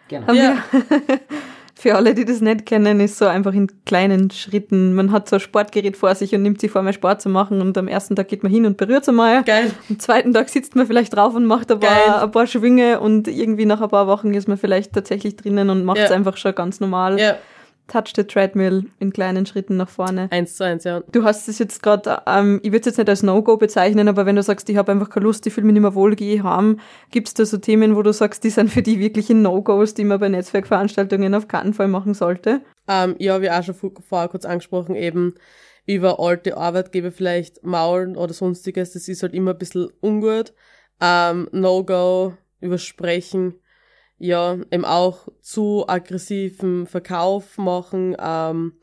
[0.08, 0.32] Genau.
[0.32, 0.62] Ja.
[1.76, 4.94] Für alle, die das nicht kennen, ist so einfach in kleinen Schritten.
[4.94, 7.60] Man hat so ein Sportgerät vor sich und nimmt sich vor, mal Sport zu machen
[7.60, 9.42] und am ersten Tag geht man hin und berührt es einmal.
[9.42, 9.72] Geil.
[9.90, 13.26] Am zweiten Tag sitzt man vielleicht drauf und macht ein paar, ein paar Schwünge und
[13.26, 16.16] irgendwie nach ein paar Wochen ist man vielleicht tatsächlich drinnen und macht es ja.
[16.16, 17.18] einfach schon ganz normal.
[17.18, 17.38] Ja.
[17.86, 20.28] Touch the Treadmill in kleinen Schritten nach vorne.
[20.30, 21.00] Eins zu eins, ja.
[21.12, 24.24] Du hast es jetzt gerade, ähm, ich würde es jetzt nicht als No-Go bezeichnen, aber
[24.24, 26.42] wenn du sagst, ich habe einfach keine Lust, ich fühle mich nicht mehr wohl, gehe
[26.42, 29.92] heim, gibt es da so Themen, wo du sagst, die sind für die wirklichen No-Gos,
[29.92, 32.62] die man bei Netzwerkveranstaltungen auf keinen Fall machen sollte?
[32.88, 35.34] Ähm, ja, wie auch schon vorher kurz angesprochen, eben
[35.86, 40.54] über alte Arbeitgeber vielleicht maulen oder sonstiges, das ist halt immer ein bisschen ungut.
[41.02, 43.56] Ähm, No-Go, übersprechen
[44.18, 48.74] ja, eben auch zu aggressiven Verkauf machen, ähm,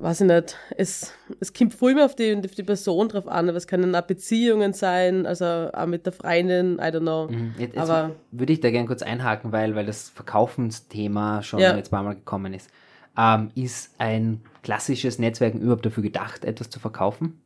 [0.00, 3.48] weiß ich nicht, es, es kommt voll mehr auf die, auf die Person drauf an,
[3.48, 7.28] aber es können auch Beziehungen sein, also auch mit der Freundin, I don't know.
[7.28, 7.54] Mhm.
[7.58, 11.76] Jetzt, jetzt aber würde ich da gerne kurz einhaken, weil, weil das Verkaufensthema schon ja.
[11.76, 12.70] jetzt ein paar Mal gekommen ist.
[13.18, 17.40] Ähm, ist ein klassisches Netzwerken überhaupt dafür gedacht, etwas zu verkaufen?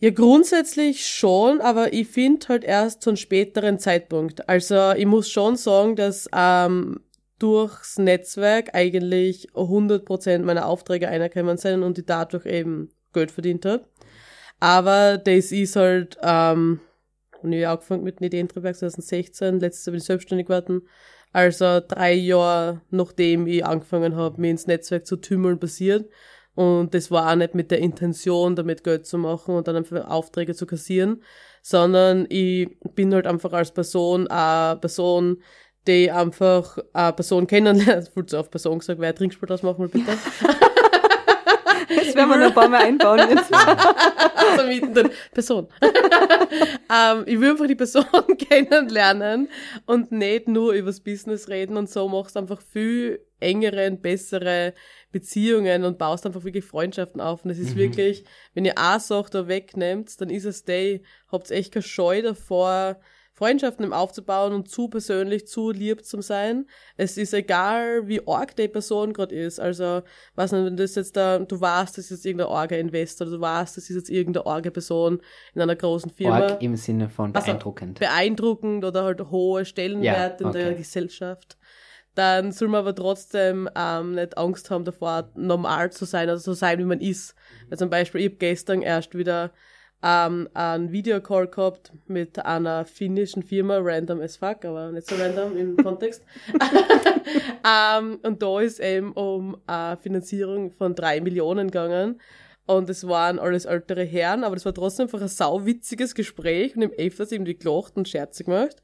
[0.00, 4.48] Ja, grundsätzlich schon, aber ich finde halt erst zu einem späteren Zeitpunkt.
[4.48, 7.00] Also ich muss schon sagen, dass ähm,
[7.38, 13.84] durchs Netzwerk eigentlich 100% meiner Aufträge einerkommen sind und ich dadurch eben Geld verdient habe.
[14.60, 16.80] Aber das ist halt, ähm,
[17.42, 20.82] und ich habe angefangen mit einem Ideentriebwerk 2016, letztes Jahr bin ich selbstständig geworden.
[21.32, 26.08] Also drei Jahre nachdem ich angefangen habe, mich ins Netzwerk zu tümmeln, passiert.
[26.54, 30.08] Und das war auch nicht mit der Intention, damit Geld zu machen und dann einfach
[30.08, 31.22] Aufträge zu kassieren,
[31.62, 35.42] sondern ich bin halt einfach als Person eine Person,
[35.86, 38.08] die einfach eine Person kennenlernt.
[38.08, 40.16] Voll zu oft Person gesagt, wer Trinkspiel draus machen will, bitte.
[41.88, 43.52] Das werden wir noch ein paar Mal einbauen jetzt.
[43.54, 45.10] also mittendrin.
[45.32, 45.68] Person.
[45.82, 48.04] ähm, ich will einfach die Person
[48.38, 49.48] kennenlernen
[49.86, 54.74] und nicht nur übers Business reden und so machst du einfach viel engere und bessere
[55.14, 57.44] Beziehungen und baust einfach wirklich Freundschaften auf.
[57.44, 57.78] Und es ist mhm.
[57.78, 62.98] wirklich, wenn ihr Sache da wegnehmt, dann ist es day, habt echt keine Scheu davor,
[63.32, 66.66] Freundschaften aufzubauen und zu persönlich, zu lieb zu sein.
[66.96, 69.60] Es ist egal, wie arg die Person gerade ist.
[69.60, 70.02] Also,
[70.34, 73.40] was nicht, wenn das jetzt da, du weißt, das ist jetzt irgendein arger Investor, du
[73.40, 75.20] weißt, das ist jetzt irgendeine arge Person
[75.54, 76.40] in einer großen Firma.
[76.40, 78.00] Arg im Sinne von beeindruckend.
[78.00, 80.58] Also, beeindruckend oder halt hohe Stellenwert ja, okay.
[80.60, 81.56] in der Gesellschaft
[82.14, 86.54] dann soll man aber trotzdem ähm, nicht Angst haben davor, normal zu sein, also so
[86.54, 87.34] sein, wie man ist.
[87.68, 89.50] Weil zum Beispiel, ich habe gestern erst wieder
[90.02, 95.56] ähm, einen Videocall gehabt mit einer finnischen Firma, random as fuck, aber nicht so random
[95.56, 96.22] im Kontext.
[97.64, 102.20] ähm, und da ist eben um eine Finanzierung von drei Millionen gegangen.
[102.66, 106.82] Und es waren alles ältere Herren, aber das war trotzdem einfach ein sauwitziges Gespräch und
[106.82, 108.82] im öfters irgendwie gelacht und Scherze gemacht.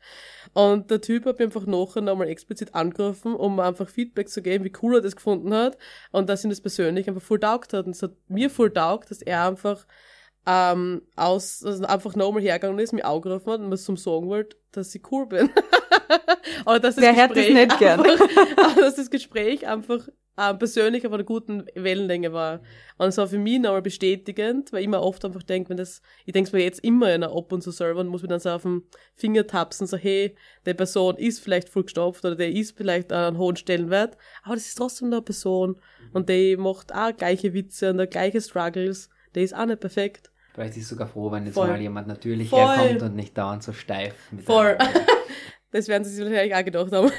[0.53, 4.65] Und der Typ hat mir einfach nachher nochmal explizit angerufen, um einfach Feedback zu geben,
[4.65, 5.79] wie cool er das gefunden hat
[6.13, 7.87] und dass ihm das persönlich einfach voll taugt hat.
[7.87, 9.87] Und es hat mir voll taugt, dass er einfach
[10.47, 14.57] ähm, aus, also einfach nochmal hergegangen ist, mir angerufen hat und mir zum sagen wollte,
[14.73, 15.49] dass ich cool bin.
[16.67, 18.01] aber dass das Wer Gespräch das nicht gern.
[18.57, 20.09] aber dass das Gespräch einfach
[20.41, 22.61] äh, persönlich auf einer guten Wellenlänge war.
[22.97, 26.03] Und es war für mich nochmal bestätigend, weil ich mir oft einfach denke, wenn das,
[26.25, 28.41] ich denke mir jetzt immer in einer ab und zu selber und muss mir dann
[28.41, 28.83] so auf den
[29.15, 30.35] Finger tapsen, so hey,
[30.67, 34.55] der Person ist vielleicht voll gestopft oder der ist vielleicht an einem hohen Stellenwert, aber
[34.55, 35.77] das ist trotzdem eine Person
[36.13, 40.31] und die macht auch gleiche Witze und gleiche Struggles, der ist auch nicht perfekt.
[40.55, 41.69] Vielleicht ist sogar froh, wenn jetzt Voll.
[41.69, 42.61] mal jemand natürlich Voll.
[42.61, 44.15] herkommt und nicht dauernd so steif.
[44.45, 44.77] Voll.
[45.71, 47.13] das werden sie sich wahrscheinlich auch gedacht haben.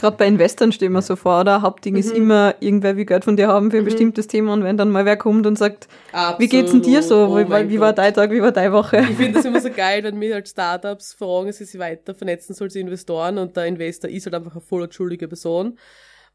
[0.00, 1.60] Gerade bei Investoren stehen wir so vor, oder?
[1.60, 2.00] Hauptding mhm.
[2.00, 3.84] ist immer, irgendwer will Geld von dir haben für ein mhm.
[3.84, 6.40] bestimmtes Thema und wenn dann mal wer kommt und sagt, Absolut.
[6.40, 7.26] wie geht's denn dir so?
[7.26, 9.00] Oh wie, wie war dein Tag, wie war deine Woche?
[9.00, 12.54] Ich finde das immer so geil, wenn mir halt Startups fragen, sie sich weiter vernetzen
[12.54, 15.78] soll, sie Investoren und der Investor ist halt einfach eine voll schuldige Person.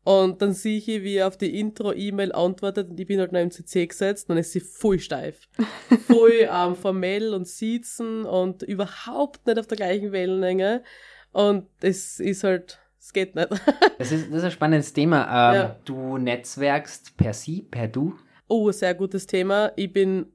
[0.04, 3.40] Und dann sehe ich, wie er auf die Intro-E-Mail antwortet und ich bin halt noch
[3.40, 5.40] im CC gesetzt, dann ist sie voll steif.
[6.06, 10.84] voll ähm, formell und sitzen und überhaupt nicht auf der gleichen Wellenlänge.
[11.32, 13.50] Und es ist halt, es geht nicht.
[14.00, 15.52] das, ist, das ist ein spannendes Thema.
[15.52, 15.80] Ähm, ja.
[15.86, 18.16] Du netzwerkst per Sie, per Du?
[18.48, 19.72] Oh, sehr gutes Thema.
[19.76, 20.26] Ich bin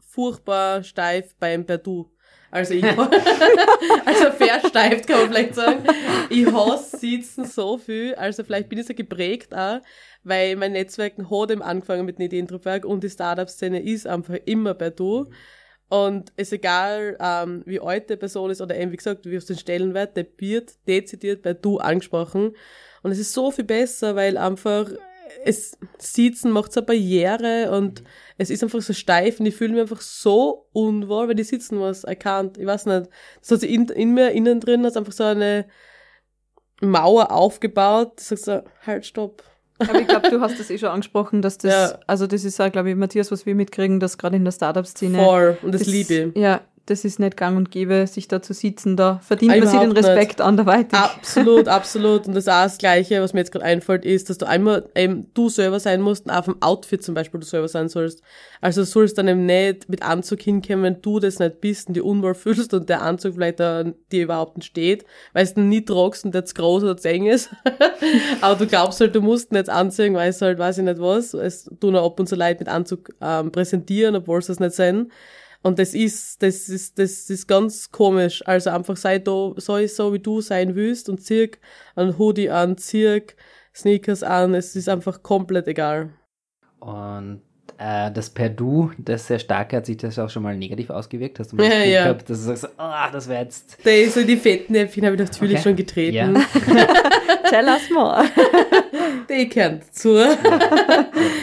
[0.00, 2.10] furchtbar steif beim per Du.
[2.50, 2.84] Also ich,
[4.04, 5.84] also versteift kann man vielleicht sagen.
[6.28, 9.80] Ich hasse Sitzen so viel, also vielleicht bin ich so geprägt auch,
[10.24, 14.90] weil mein Netzwerk hat eben angefangen mit Ideentriebwerk und die Startup-Szene ist einfach immer bei
[14.90, 15.30] du.
[15.88, 19.38] Und es ist egal, ähm, wie alt die Person ist oder eben, wie gesagt, wie
[19.38, 22.54] auf den Stellenwert, der wird dezidiert bei du angesprochen.
[23.02, 24.90] Und es ist so viel besser, weil einfach
[25.44, 28.02] es Sitzen macht so Barriere und
[28.38, 31.78] es ist einfach so steif und ich fühle mich einfach so unwohl, wenn ich sitzen
[31.78, 32.04] muss.
[32.04, 33.08] I can't, ich weiß nicht.
[33.40, 35.66] Das hat sich in, in mir innen drin, hat einfach so eine
[36.80, 38.18] Mauer aufgebaut.
[38.18, 39.42] Du sagst so, halt, stopp.
[39.78, 41.98] Aber ich glaube, du hast das eh schon angesprochen, dass das, ja.
[42.06, 45.18] also das ist auch, glaube ich, Matthias, was wir mitkriegen, dass gerade in der Startup-Szene.
[45.18, 48.54] Voll, und das, das liebe Ja, das ist nicht gang und gäbe, sich da zu
[48.54, 48.96] sitzen.
[48.96, 50.40] Da verdient man sich den Respekt nicht.
[50.40, 50.98] anderweitig.
[50.98, 52.26] Absolut, absolut.
[52.26, 55.30] Und das auch das Gleiche, was mir jetzt gerade einfällt, ist, dass du einmal eben
[55.34, 58.22] du selber sein musst und auch vom Outfit zum Beispiel du selber sein sollst.
[58.60, 61.94] Also du sollst dann eben nicht mit Anzug hinkommen, wenn du das nicht bist und
[61.94, 66.24] die unwohl fühlst und der Anzug vielleicht dir überhaupt nicht steht, weil es nie tragst
[66.24, 67.50] und der zu groß oder zu eng ist.
[68.40, 71.34] Aber du glaubst halt, du musst nicht anziehen, weil es halt, weiß ich nicht was,
[71.34, 75.12] es tun auch ab und zu Leute mit Anzug ähm, präsentieren, obwohl es nicht sind.
[75.62, 78.46] Und das ist, das ist, das ist ganz komisch.
[78.46, 81.50] Also einfach sei da, sei so, wie du sein willst und zieh
[81.96, 83.22] ein Hoodie an, zieh
[83.74, 84.54] Sneakers an.
[84.54, 86.14] Es ist einfach komplett egal.
[86.80, 87.42] Und
[87.78, 91.38] äh, das per Du, das sehr starke, hat sich das auch schon mal negativ ausgewirkt?
[91.38, 92.02] Hast du mal ja, ja.
[92.04, 93.78] gehabt, dass du sagst, ah, oh, das wäre jetzt...
[93.84, 95.62] Da ist so die Fettnäpfchen habe ich natürlich okay.
[95.62, 96.14] schon getreten.
[96.14, 96.32] Ja.
[97.50, 98.24] Tell us more.
[99.28, 100.16] Die gehören dazu.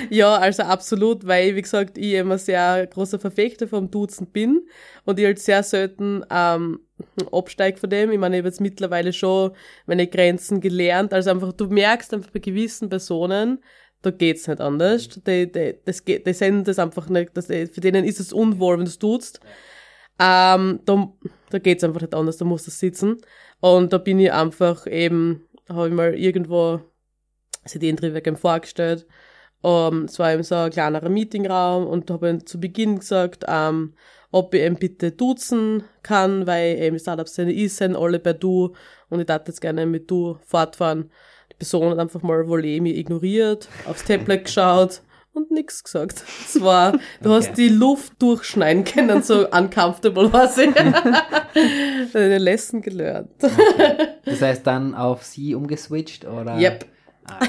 [0.09, 4.67] ja, also absolut, weil, wie gesagt, ich immer sehr großer Verfechter vom Duzen bin
[5.05, 6.79] und ich halt sehr selten ähm,
[7.31, 8.11] absteige von dem.
[8.11, 9.51] Ich meine, ich habe jetzt mittlerweile schon
[9.85, 11.13] meine Grenzen gelernt.
[11.13, 13.59] Also einfach, du merkst einfach bei gewissen Personen,
[14.05, 15.09] da geht's nicht anders.
[15.09, 18.77] Die, die, das geht, die sehen das einfach nicht, das, für denen ist es unwohl,
[18.77, 19.39] wenn du es tust.
[20.19, 21.11] Ähm, da,
[21.49, 23.17] da geht's einfach nicht anders, da musst du sitzen.
[23.59, 26.81] Und da bin ich einfach eben, habe ich mal irgendwo
[27.65, 29.07] sich den Triebwerk vorgestellt.
[29.61, 33.95] Um, es war eben so ein kleinerer Meetingraum und habe zu Beginn gesagt, um,
[34.31, 38.75] ob ich ihn bitte duzen kann, weil eben Startup-Szene ist, sind alle bei du
[39.09, 41.09] und ich darf jetzt gerne mit du fortfahren.
[41.55, 45.01] Die Person hat einfach mal Volley mich ignoriert, aufs Tablet geschaut
[45.33, 46.23] und nichts gesagt.
[46.45, 47.29] Es war, du okay.
[47.29, 50.67] hast die Luft durchschneiden können, so uncomfortable war sie.
[52.13, 53.31] Eine Lesson gelernt.
[53.41, 54.07] Okay.
[54.25, 56.57] Das heißt dann auf sie umgeswitcht, oder?
[56.57, 56.85] Yep.
[57.25, 57.39] Ah,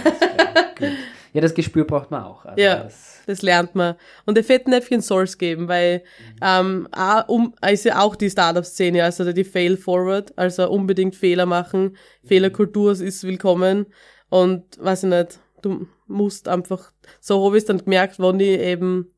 [1.37, 2.47] ja, das Gespür braucht man auch.
[2.47, 3.97] Also ja, das, das, lernt man.
[4.25, 6.03] Und der Fettnäpfchen soll es geben, weil
[6.41, 6.89] mhm.
[6.89, 6.89] ähm,
[7.27, 11.83] um, ja auch die Startup-Szene, also die Fail-Forward, also unbedingt Fehler machen.
[12.23, 12.27] Mhm.
[12.27, 13.85] Fehlerkultur ist willkommen.
[14.31, 19.15] Und weiß ich nicht, du musst einfach, so habe ich dann gemerkt, wann ich eben,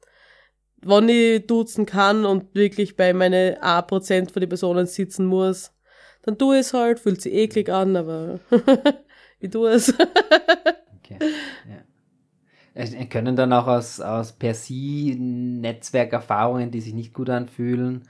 [0.82, 5.70] wann ich duzen kann und wirklich bei meine A% von den Personen sitzen muss,
[6.22, 8.40] dann tu es halt, fühlt sich eklig an, aber
[9.38, 9.94] ich tue es.
[10.98, 11.84] okay, ja.
[13.10, 18.02] Können dann auch aus, aus per se Netzwerkerfahrungen, die sich nicht gut anfühlen,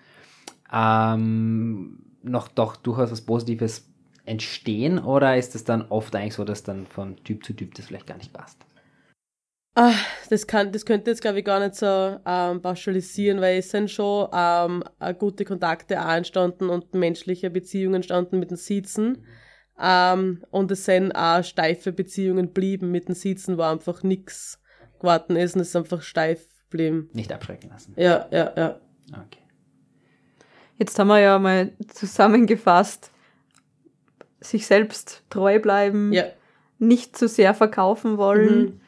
[0.71, 3.89] ähm, noch doch durchaus was Positives
[4.27, 7.87] entstehen oder ist es dann oft eigentlich so, dass dann von Typ zu Typ das
[7.87, 8.59] vielleicht gar nicht passt?
[9.75, 9.95] Ah,
[10.29, 11.87] das, kann, das könnte jetzt, glaube ich, gar nicht so
[12.27, 14.83] ähm, pauschalisieren, weil es sind schon ähm,
[15.19, 19.09] gute Kontakte auch entstanden und menschliche Beziehungen entstanden mit den Sitzen.
[19.13, 19.25] Mhm.
[19.81, 24.61] Ähm, und es sind auch steife Beziehungen blieben mit den Sitzen, wo einfach nichts
[24.99, 27.09] geworden ist und es ist einfach steif geblieben.
[27.13, 27.95] Nicht abschrecken lassen.
[27.97, 28.81] Ja, ja, ja.
[29.11, 29.41] Okay.
[30.77, 33.11] Jetzt haben wir ja mal zusammengefasst,
[34.41, 36.25] sich selbst treu bleiben, ja.
[36.79, 38.81] nicht zu sehr verkaufen wollen, mhm.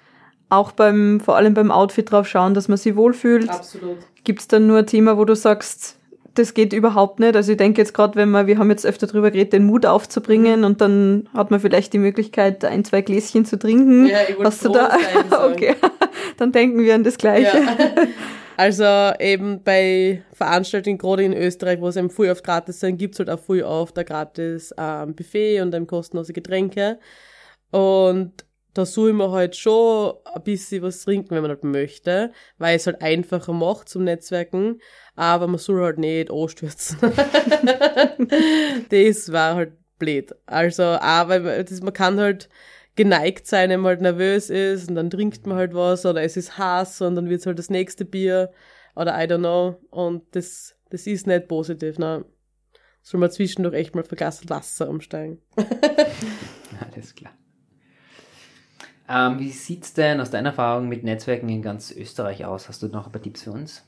[0.48, 3.48] auch beim, vor allem beim Outfit drauf schauen, dass man sich wohlfühlt.
[3.48, 3.98] Absolut.
[4.22, 5.99] Gibt es dann nur ein Thema, wo du sagst,
[6.40, 7.36] das geht überhaupt nicht.
[7.36, 9.86] Also ich denke jetzt gerade, wenn man, wir haben jetzt öfter drüber geredet, den Mut
[9.86, 14.06] aufzubringen und dann hat man vielleicht die Möglichkeit, ein, zwei Gläschen zu trinken.
[14.06, 14.96] Ja, ich Hast du da?
[15.50, 15.76] okay,
[16.38, 17.58] dann denken wir an das Gleiche.
[17.58, 17.76] Ja.
[18.56, 18.84] Also
[19.18, 23.30] eben bei Veranstaltungen, gerade in Österreich, wo es eben früh oft gratis sind, gibt's halt
[23.30, 26.98] auch früh oft ein gratis ähm, Buffet und dann kostenlose Getränke.
[27.70, 32.76] Und da soll man halt schon ein bisschen was trinken, wenn man halt möchte, weil
[32.76, 34.80] es halt einfacher macht zum Netzwerken,
[35.20, 36.96] aber man soll halt nicht anstürzen.
[38.88, 40.34] das war halt blöd.
[40.46, 42.48] Also, aber das, man kann halt
[42.96, 46.38] geneigt sein, wenn man halt nervös ist und dann trinkt man halt was oder es
[46.38, 48.50] ist Hass und dann wird's halt das nächste Bier
[48.96, 52.24] oder I don't know und das, das ist nicht positiv, ne?
[53.02, 55.42] Soll man zwischendurch echt mal Glas Wasser umsteigen.
[56.94, 57.32] Alles klar.
[59.06, 62.70] Ähm, wie sieht's denn aus deiner Erfahrung mit Netzwerken in ganz Österreich aus?
[62.70, 63.84] Hast du noch ein paar Tipps für uns?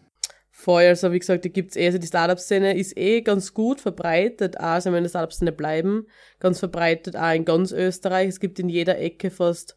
[0.62, 0.84] Voll.
[0.84, 4.86] Also wie gesagt, da gibt's eh, also die Startup-Szene ist eh ganz gut verbreitet, also
[4.86, 6.06] wenn wir in der Startup-Szene bleiben,
[6.40, 8.28] ganz verbreitet auch in ganz Österreich.
[8.28, 9.76] Es gibt in jeder Ecke fast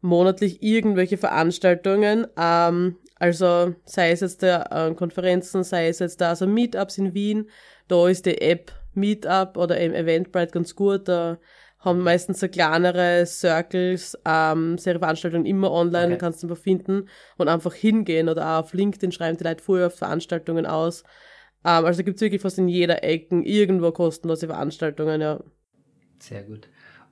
[0.00, 2.26] monatlich irgendwelche Veranstaltungen.
[2.38, 7.14] Ähm, also sei es jetzt der äh, Konferenzen, sei es jetzt da also Meetups in
[7.14, 7.50] Wien,
[7.88, 11.08] da ist die App Meetup oder eben Eventbrite ganz gut.
[11.08, 11.38] Da
[11.80, 16.14] haben meistens so kleinere Circles, ähm, Serienveranstaltungen immer online, okay.
[16.14, 19.86] du kannst einfach finden und einfach hingehen oder auch auf LinkedIn schreiben die Leute vorher
[19.86, 21.04] auf Veranstaltungen aus.
[21.64, 25.40] Ähm, also gibt's wirklich fast in jeder Ecke irgendwo kostenlose Veranstaltungen, ja.
[26.18, 26.68] Sehr gut.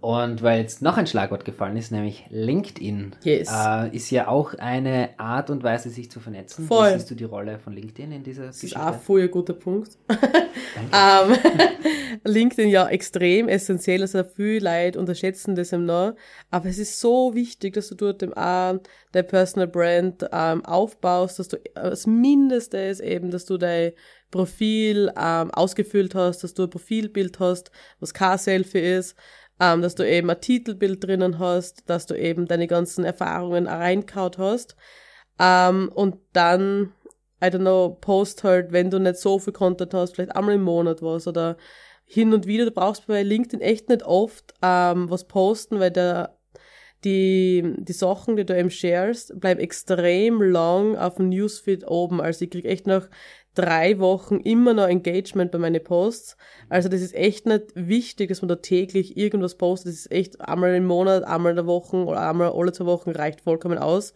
[0.07, 3.51] Und weil jetzt noch ein Schlagwort gefallen ist, nämlich LinkedIn, yes.
[3.53, 6.65] äh, ist ja auch eine Art und Weise, sich zu vernetzen.
[6.65, 6.91] Voll.
[6.91, 8.79] Wie siehst du die Rolle von LinkedIn in dieser das Geschichte?
[8.79, 9.99] Ist auch voll ein guter Punkt.
[10.09, 11.37] ähm,
[12.25, 16.15] LinkedIn ja extrem essentiell, also viele Leute unterschätzen das im noch,
[16.53, 18.79] aber es ist so wichtig, dass du dort dem auch
[19.11, 23.91] dein Personal Brand ähm, aufbaust, dass du das Mindeste ist eben, dass du dein
[24.31, 29.17] Profil ähm, ausgefüllt hast, dass du ein Profilbild hast, was kein Selfie ist,
[29.61, 34.39] ähm, dass du eben ein Titelbild drinnen hast, dass du eben deine ganzen Erfahrungen reinkaut
[34.39, 34.77] hast.
[35.39, 36.93] Ähm, und dann,
[37.43, 40.63] I don't know, post halt, wenn du nicht so viel Content hast, vielleicht einmal im
[40.63, 41.57] Monat was oder
[42.05, 42.65] hin und wieder.
[42.65, 46.36] Du brauchst bei LinkedIn echt nicht oft ähm, was posten, weil der
[47.05, 52.21] die, die Sachen, die du eben sharest, bleiben extrem lang auf dem Newsfeed oben.
[52.21, 53.09] Also ich krieg echt nach
[53.55, 56.37] drei Wochen immer noch Engagement bei meinen Posts.
[56.69, 59.93] Also das ist echt nicht wichtig, dass man da täglich irgendwas postet.
[59.93, 63.11] Das ist echt einmal im Monat, einmal in der Woche oder einmal alle zwei Wochen
[63.11, 64.13] reicht vollkommen aus.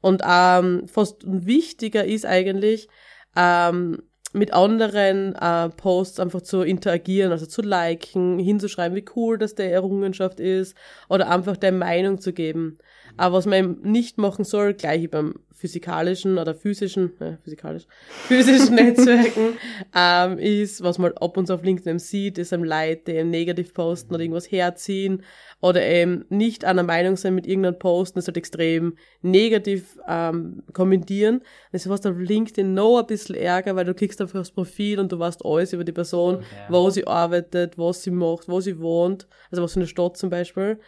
[0.00, 2.88] Und ähm, fast wichtiger ist eigentlich,
[3.34, 4.02] ähm,
[4.36, 9.72] mit anderen äh, Posts einfach zu interagieren, also zu liken, hinzuschreiben, wie cool das der
[9.72, 10.76] Errungenschaft ist
[11.08, 12.78] oder einfach der Meinung zu geben.
[13.16, 17.86] Aber was man nicht machen soll, gleich beim physikalischen oder physischen, äh, physikalisch,
[18.28, 19.56] physischen Netzwerken,
[19.94, 23.30] ähm, ist, was man ab und zu auf LinkedIn sieht, ist ein Leute, die eben
[23.30, 25.22] negativ posten oder irgendwas herziehen
[25.60, 31.40] oder eben nicht einer Meinung sein mit irgendeinem Posten, das halt extrem negativ ähm, kommentieren.
[31.72, 35.00] Das ist fast auf LinkedIn noch ein bisschen ärger, weil du klickst einfach aufs Profil
[35.00, 36.44] und du weißt alles über die Person, okay.
[36.68, 40.28] wo sie arbeitet, was sie macht, wo sie wohnt, also was in der Stadt zum
[40.28, 40.78] Beispiel.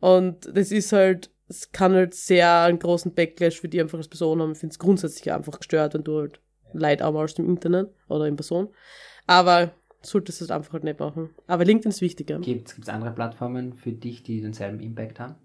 [0.00, 4.08] Und das ist halt es kann halt sehr einen großen Backlash für die einfach als
[4.08, 4.52] Person haben.
[4.52, 6.40] Ich finde es grundsätzlich einfach gestört, wenn du halt
[6.72, 8.68] Leid anmalst im Internet oder in Person.
[9.26, 11.30] Aber solltest du es einfach halt nicht machen.
[11.46, 12.38] Aber LinkedIn ist wichtiger.
[12.40, 15.36] Gibt es andere Plattformen für dich, die denselben Impact haben?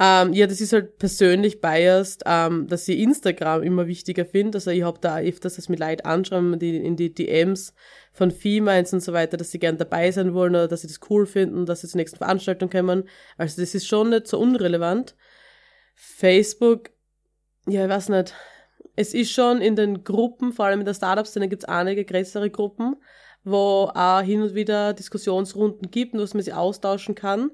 [0.00, 4.56] Ähm, ja, das ist halt persönlich biased, ähm, dass ich Instagram immer wichtiger finde.
[4.56, 7.74] Also ich habe da öfters das mit Leid anschauen, die in die DMs
[8.12, 10.98] von Females und so weiter, dass sie gern dabei sein wollen oder dass sie das
[11.10, 13.08] cool finden, dass sie zur nächsten Veranstaltung kommen.
[13.36, 15.14] Also das ist schon nicht so unrelevant.
[15.94, 16.90] Facebook,
[17.68, 18.34] ja, ich weiß nicht.
[18.96, 22.50] Es ist schon in den Gruppen, vor allem in der Startup-Szene gibt es einige größere
[22.50, 22.96] Gruppen,
[23.44, 27.52] wo auch hin und wieder Diskussionsrunden gibt, wo man sich austauschen kann.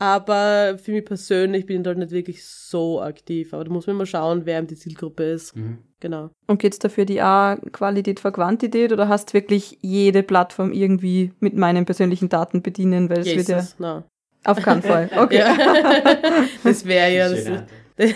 [0.00, 3.52] Aber für mich persönlich bin ich dort nicht wirklich so aktiv.
[3.52, 5.54] Aber da muss man mal schauen, wer die Zielgruppe ist.
[5.54, 5.76] Mhm.
[6.00, 6.30] Genau.
[6.46, 11.54] Und geht's dafür die A Qualität vor Quantität oder hast wirklich jede Plattform irgendwie mit
[11.54, 13.10] meinen persönlichen Daten bedienen?
[13.10, 13.62] Weil es wird ja.
[13.78, 14.04] No.
[14.44, 15.10] Auf keinen Fall.
[15.18, 15.36] Okay.
[15.38, 16.46] Ja.
[16.64, 17.28] Das wäre ja.
[17.98, 18.14] Das,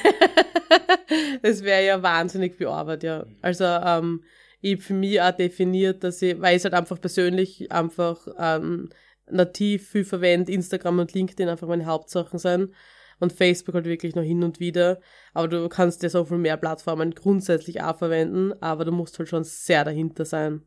[1.42, 3.26] das wäre ja wahnsinnig viel Arbeit, ja.
[3.42, 4.24] Also, ähm,
[4.62, 8.88] ich für mich auch definiert, dass ich, weil ich es halt einfach persönlich einfach ähm,
[9.30, 12.74] nativ viel verwende, Instagram und LinkedIn einfach meine Hauptsachen sein
[13.20, 15.00] und Facebook halt wirklich noch hin und wieder.
[15.32, 19.28] Aber du kannst ja so viel mehr Plattformen grundsätzlich auch verwenden, aber du musst halt
[19.28, 20.62] schon sehr dahinter sein.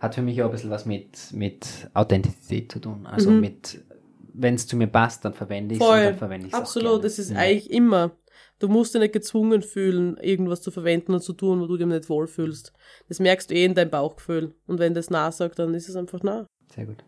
[0.00, 3.06] Hat für mich auch ein bisschen was mit, mit Authentizität zu tun.
[3.06, 3.40] Also mhm.
[3.40, 3.84] mit,
[4.32, 7.04] wenn es zu mir passt, dann verwende ich es und dann verwende ich es Absolut,
[7.04, 7.38] das ist ja.
[7.38, 8.16] eigentlich immer.
[8.58, 11.86] Du musst dich nicht gezwungen fühlen, irgendwas zu verwenden und zu tun, wo du dir
[11.86, 12.72] nicht wohlfühlst.
[13.08, 14.54] Das merkst du eh in deinem Bauchgefühl.
[14.68, 16.46] Und wenn das nah sagt, dann ist es einfach nah.
[16.72, 17.04] Sehr gut.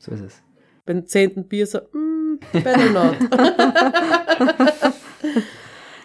[0.00, 0.42] So ist es.
[0.86, 3.16] Beim zehnten Bier so, mm, better not.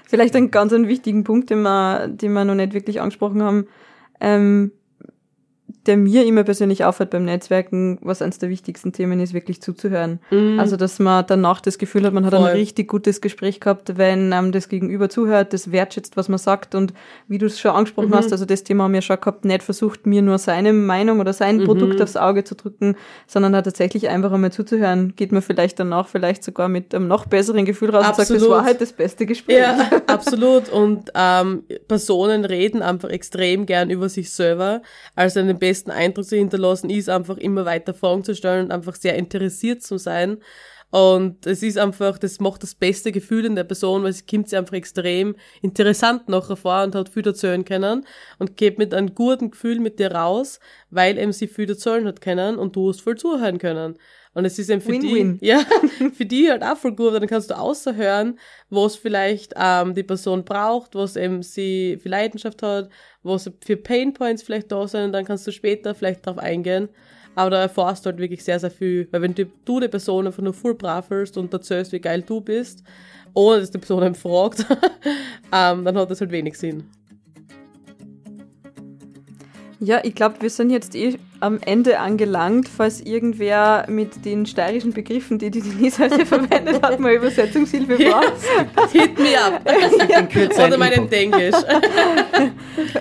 [0.06, 3.68] Vielleicht einen ganz einen wichtigen Punkt, den wir, den wir noch nicht wirklich angesprochen haben.
[4.20, 4.74] Ähm,
[5.86, 10.20] der mir immer persönlich auffällt beim Netzwerken, was eines der wichtigsten Themen ist, wirklich zuzuhören.
[10.32, 10.60] Mhm.
[10.60, 12.48] Also, dass man danach das Gefühl hat, man hat Voll.
[12.48, 16.76] ein richtig gutes Gespräch gehabt, wenn einem das Gegenüber zuhört, das wertschätzt, was man sagt
[16.76, 16.94] und
[17.28, 18.16] wie du es schon angesprochen mhm.
[18.16, 21.34] hast, also das Thema haben wir schon gehabt, nicht versucht, mir nur seine Meinung oder
[21.34, 21.66] sein mhm.
[21.66, 22.96] Produkt aufs Auge zu drücken,
[23.28, 27.26] sondern hat tatsächlich einfach einmal zuzuhören, geht man vielleicht danach vielleicht sogar mit einem noch
[27.26, 28.30] besseren Gefühl raus absolut.
[28.30, 29.58] und sagt, das war halt das beste Gespräch.
[29.58, 30.70] Ja, absolut.
[30.70, 34.82] Und ähm, Personen reden einfach extrem gern über sich selber,
[35.16, 38.94] also den besten Eindruck zu hinterlassen, ist einfach immer weiter Fragen zu stellen und einfach
[38.94, 40.38] sehr interessiert zu sein.
[40.96, 44.48] Und es ist einfach, das macht das beste Gefühl in der Person, weil es kommt
[44.48, 48.06] sie einfach extrem interessant nachher vor und hat viel erzählen können
[48.40, 52.22] und geht mit einem guten Gefühl mit dir raus, weil eben sie viel erzählen hat
[52.22, 53.98] können und du hast voll zuhören können.
[54.36, 55.40] Und es ist eben für Win -win.
[55.40, 55.66] die, ja,
[56.14, 58.40] für die halt auch voll gut, weil dann kannst du außerhören,
[58.70, 62.88] was vielleicht ähm, die Person braucht, was eben sie für Leidenschaft hat,
[63.22, 66.88] was für Painpoints vielleicht da sind und dann kannst du später vielleicht drauf eingehen.
[67.36, 69.08] Aber da erfährst du halt wirklich sehr, sehr viel.
[69.12, 72.24] Weil wenn du, du die Person einfach nur voll brav willst und erzählst, wie geil
[72.26, 72.84] du bist,
[73.34, 74.66] ohne dass die Person einen fragt,
[75.52, 76.86] ähm, dann hat das halt wenig Sinn.
[79.80, 84.94] Ja, ich glaube, wir sind jetzt eh am Ende angelangt, falls irgendwer mit den steirischen
[84.94, 88.34] Begriffen, die die Denise heute verwendet hat, mal Übersetzungshilfe braucht.
[88.94, 89.62] Hit me up.
[90.66, 91.56] Oder meinen Denglisch.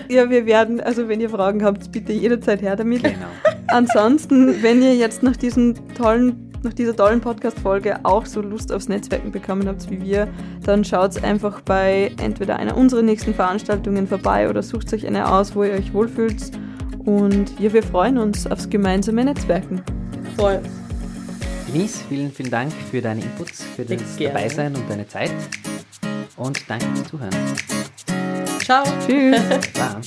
[0.09, 3.03] ja, wir werden, also wenn ihr Fragen habt, bitte jederzeit her damit.
[3.03, 3.15] Genau.
[3.67, 8.89] Ansonsten, wenn ihr jetzt nach diesen tollen nach dieser tollen Podcast-Folge auch so Lust aufs
[8.89, 10.27] Netzwerken bekommen habt wie wir,
[10.63, 15.55] dann schaut einfach bei entweder einer unserer nächsten Veranstaltungen vorbei oder sucht euch eine aus,
[15.55, 16.51] wo ihr euch wohlfühlt
[17.05, 19.81] und ja, wir freuen uns aufs gemeinsame Netzwerken.
[20.37, 20.59] Voll.
[21.67, 25.31] Denise, vielen, vielen Dank für deine Inputs, für das Dabeisein und deine Zeit.
[26.35, 27.35] Und danke fürs Zuhören.
[28.63, 28.83] Ciao.
[29.05, 29.39] Tschüss.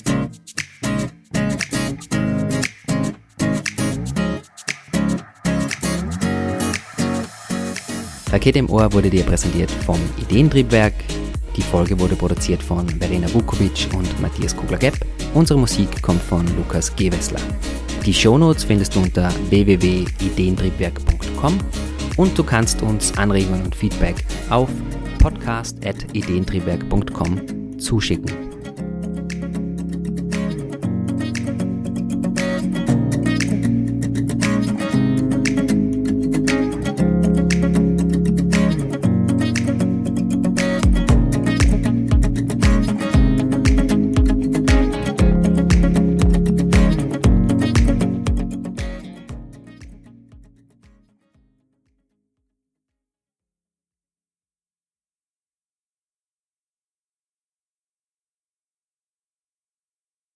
[8.30, 10.94] Rakete im Ohr wurde dir präsentiert vom Ideentriebwerk.
[11.56, 14.94] Die Folge wurde produziert von Verena Vukovic und Matthias Kugler-Gepp.
[15.34, 17.40] Unsere Musik kommt von Lukas Gewessler.
[18.04, 21.58] Die Shownotes findest du unter www.ideentriebwerk.com
[22.16, 24.68] und du kannst uns Anregungen und Feedback auf
[25.18, 28.47] podcast.ideentriebwerk.com zuschicken.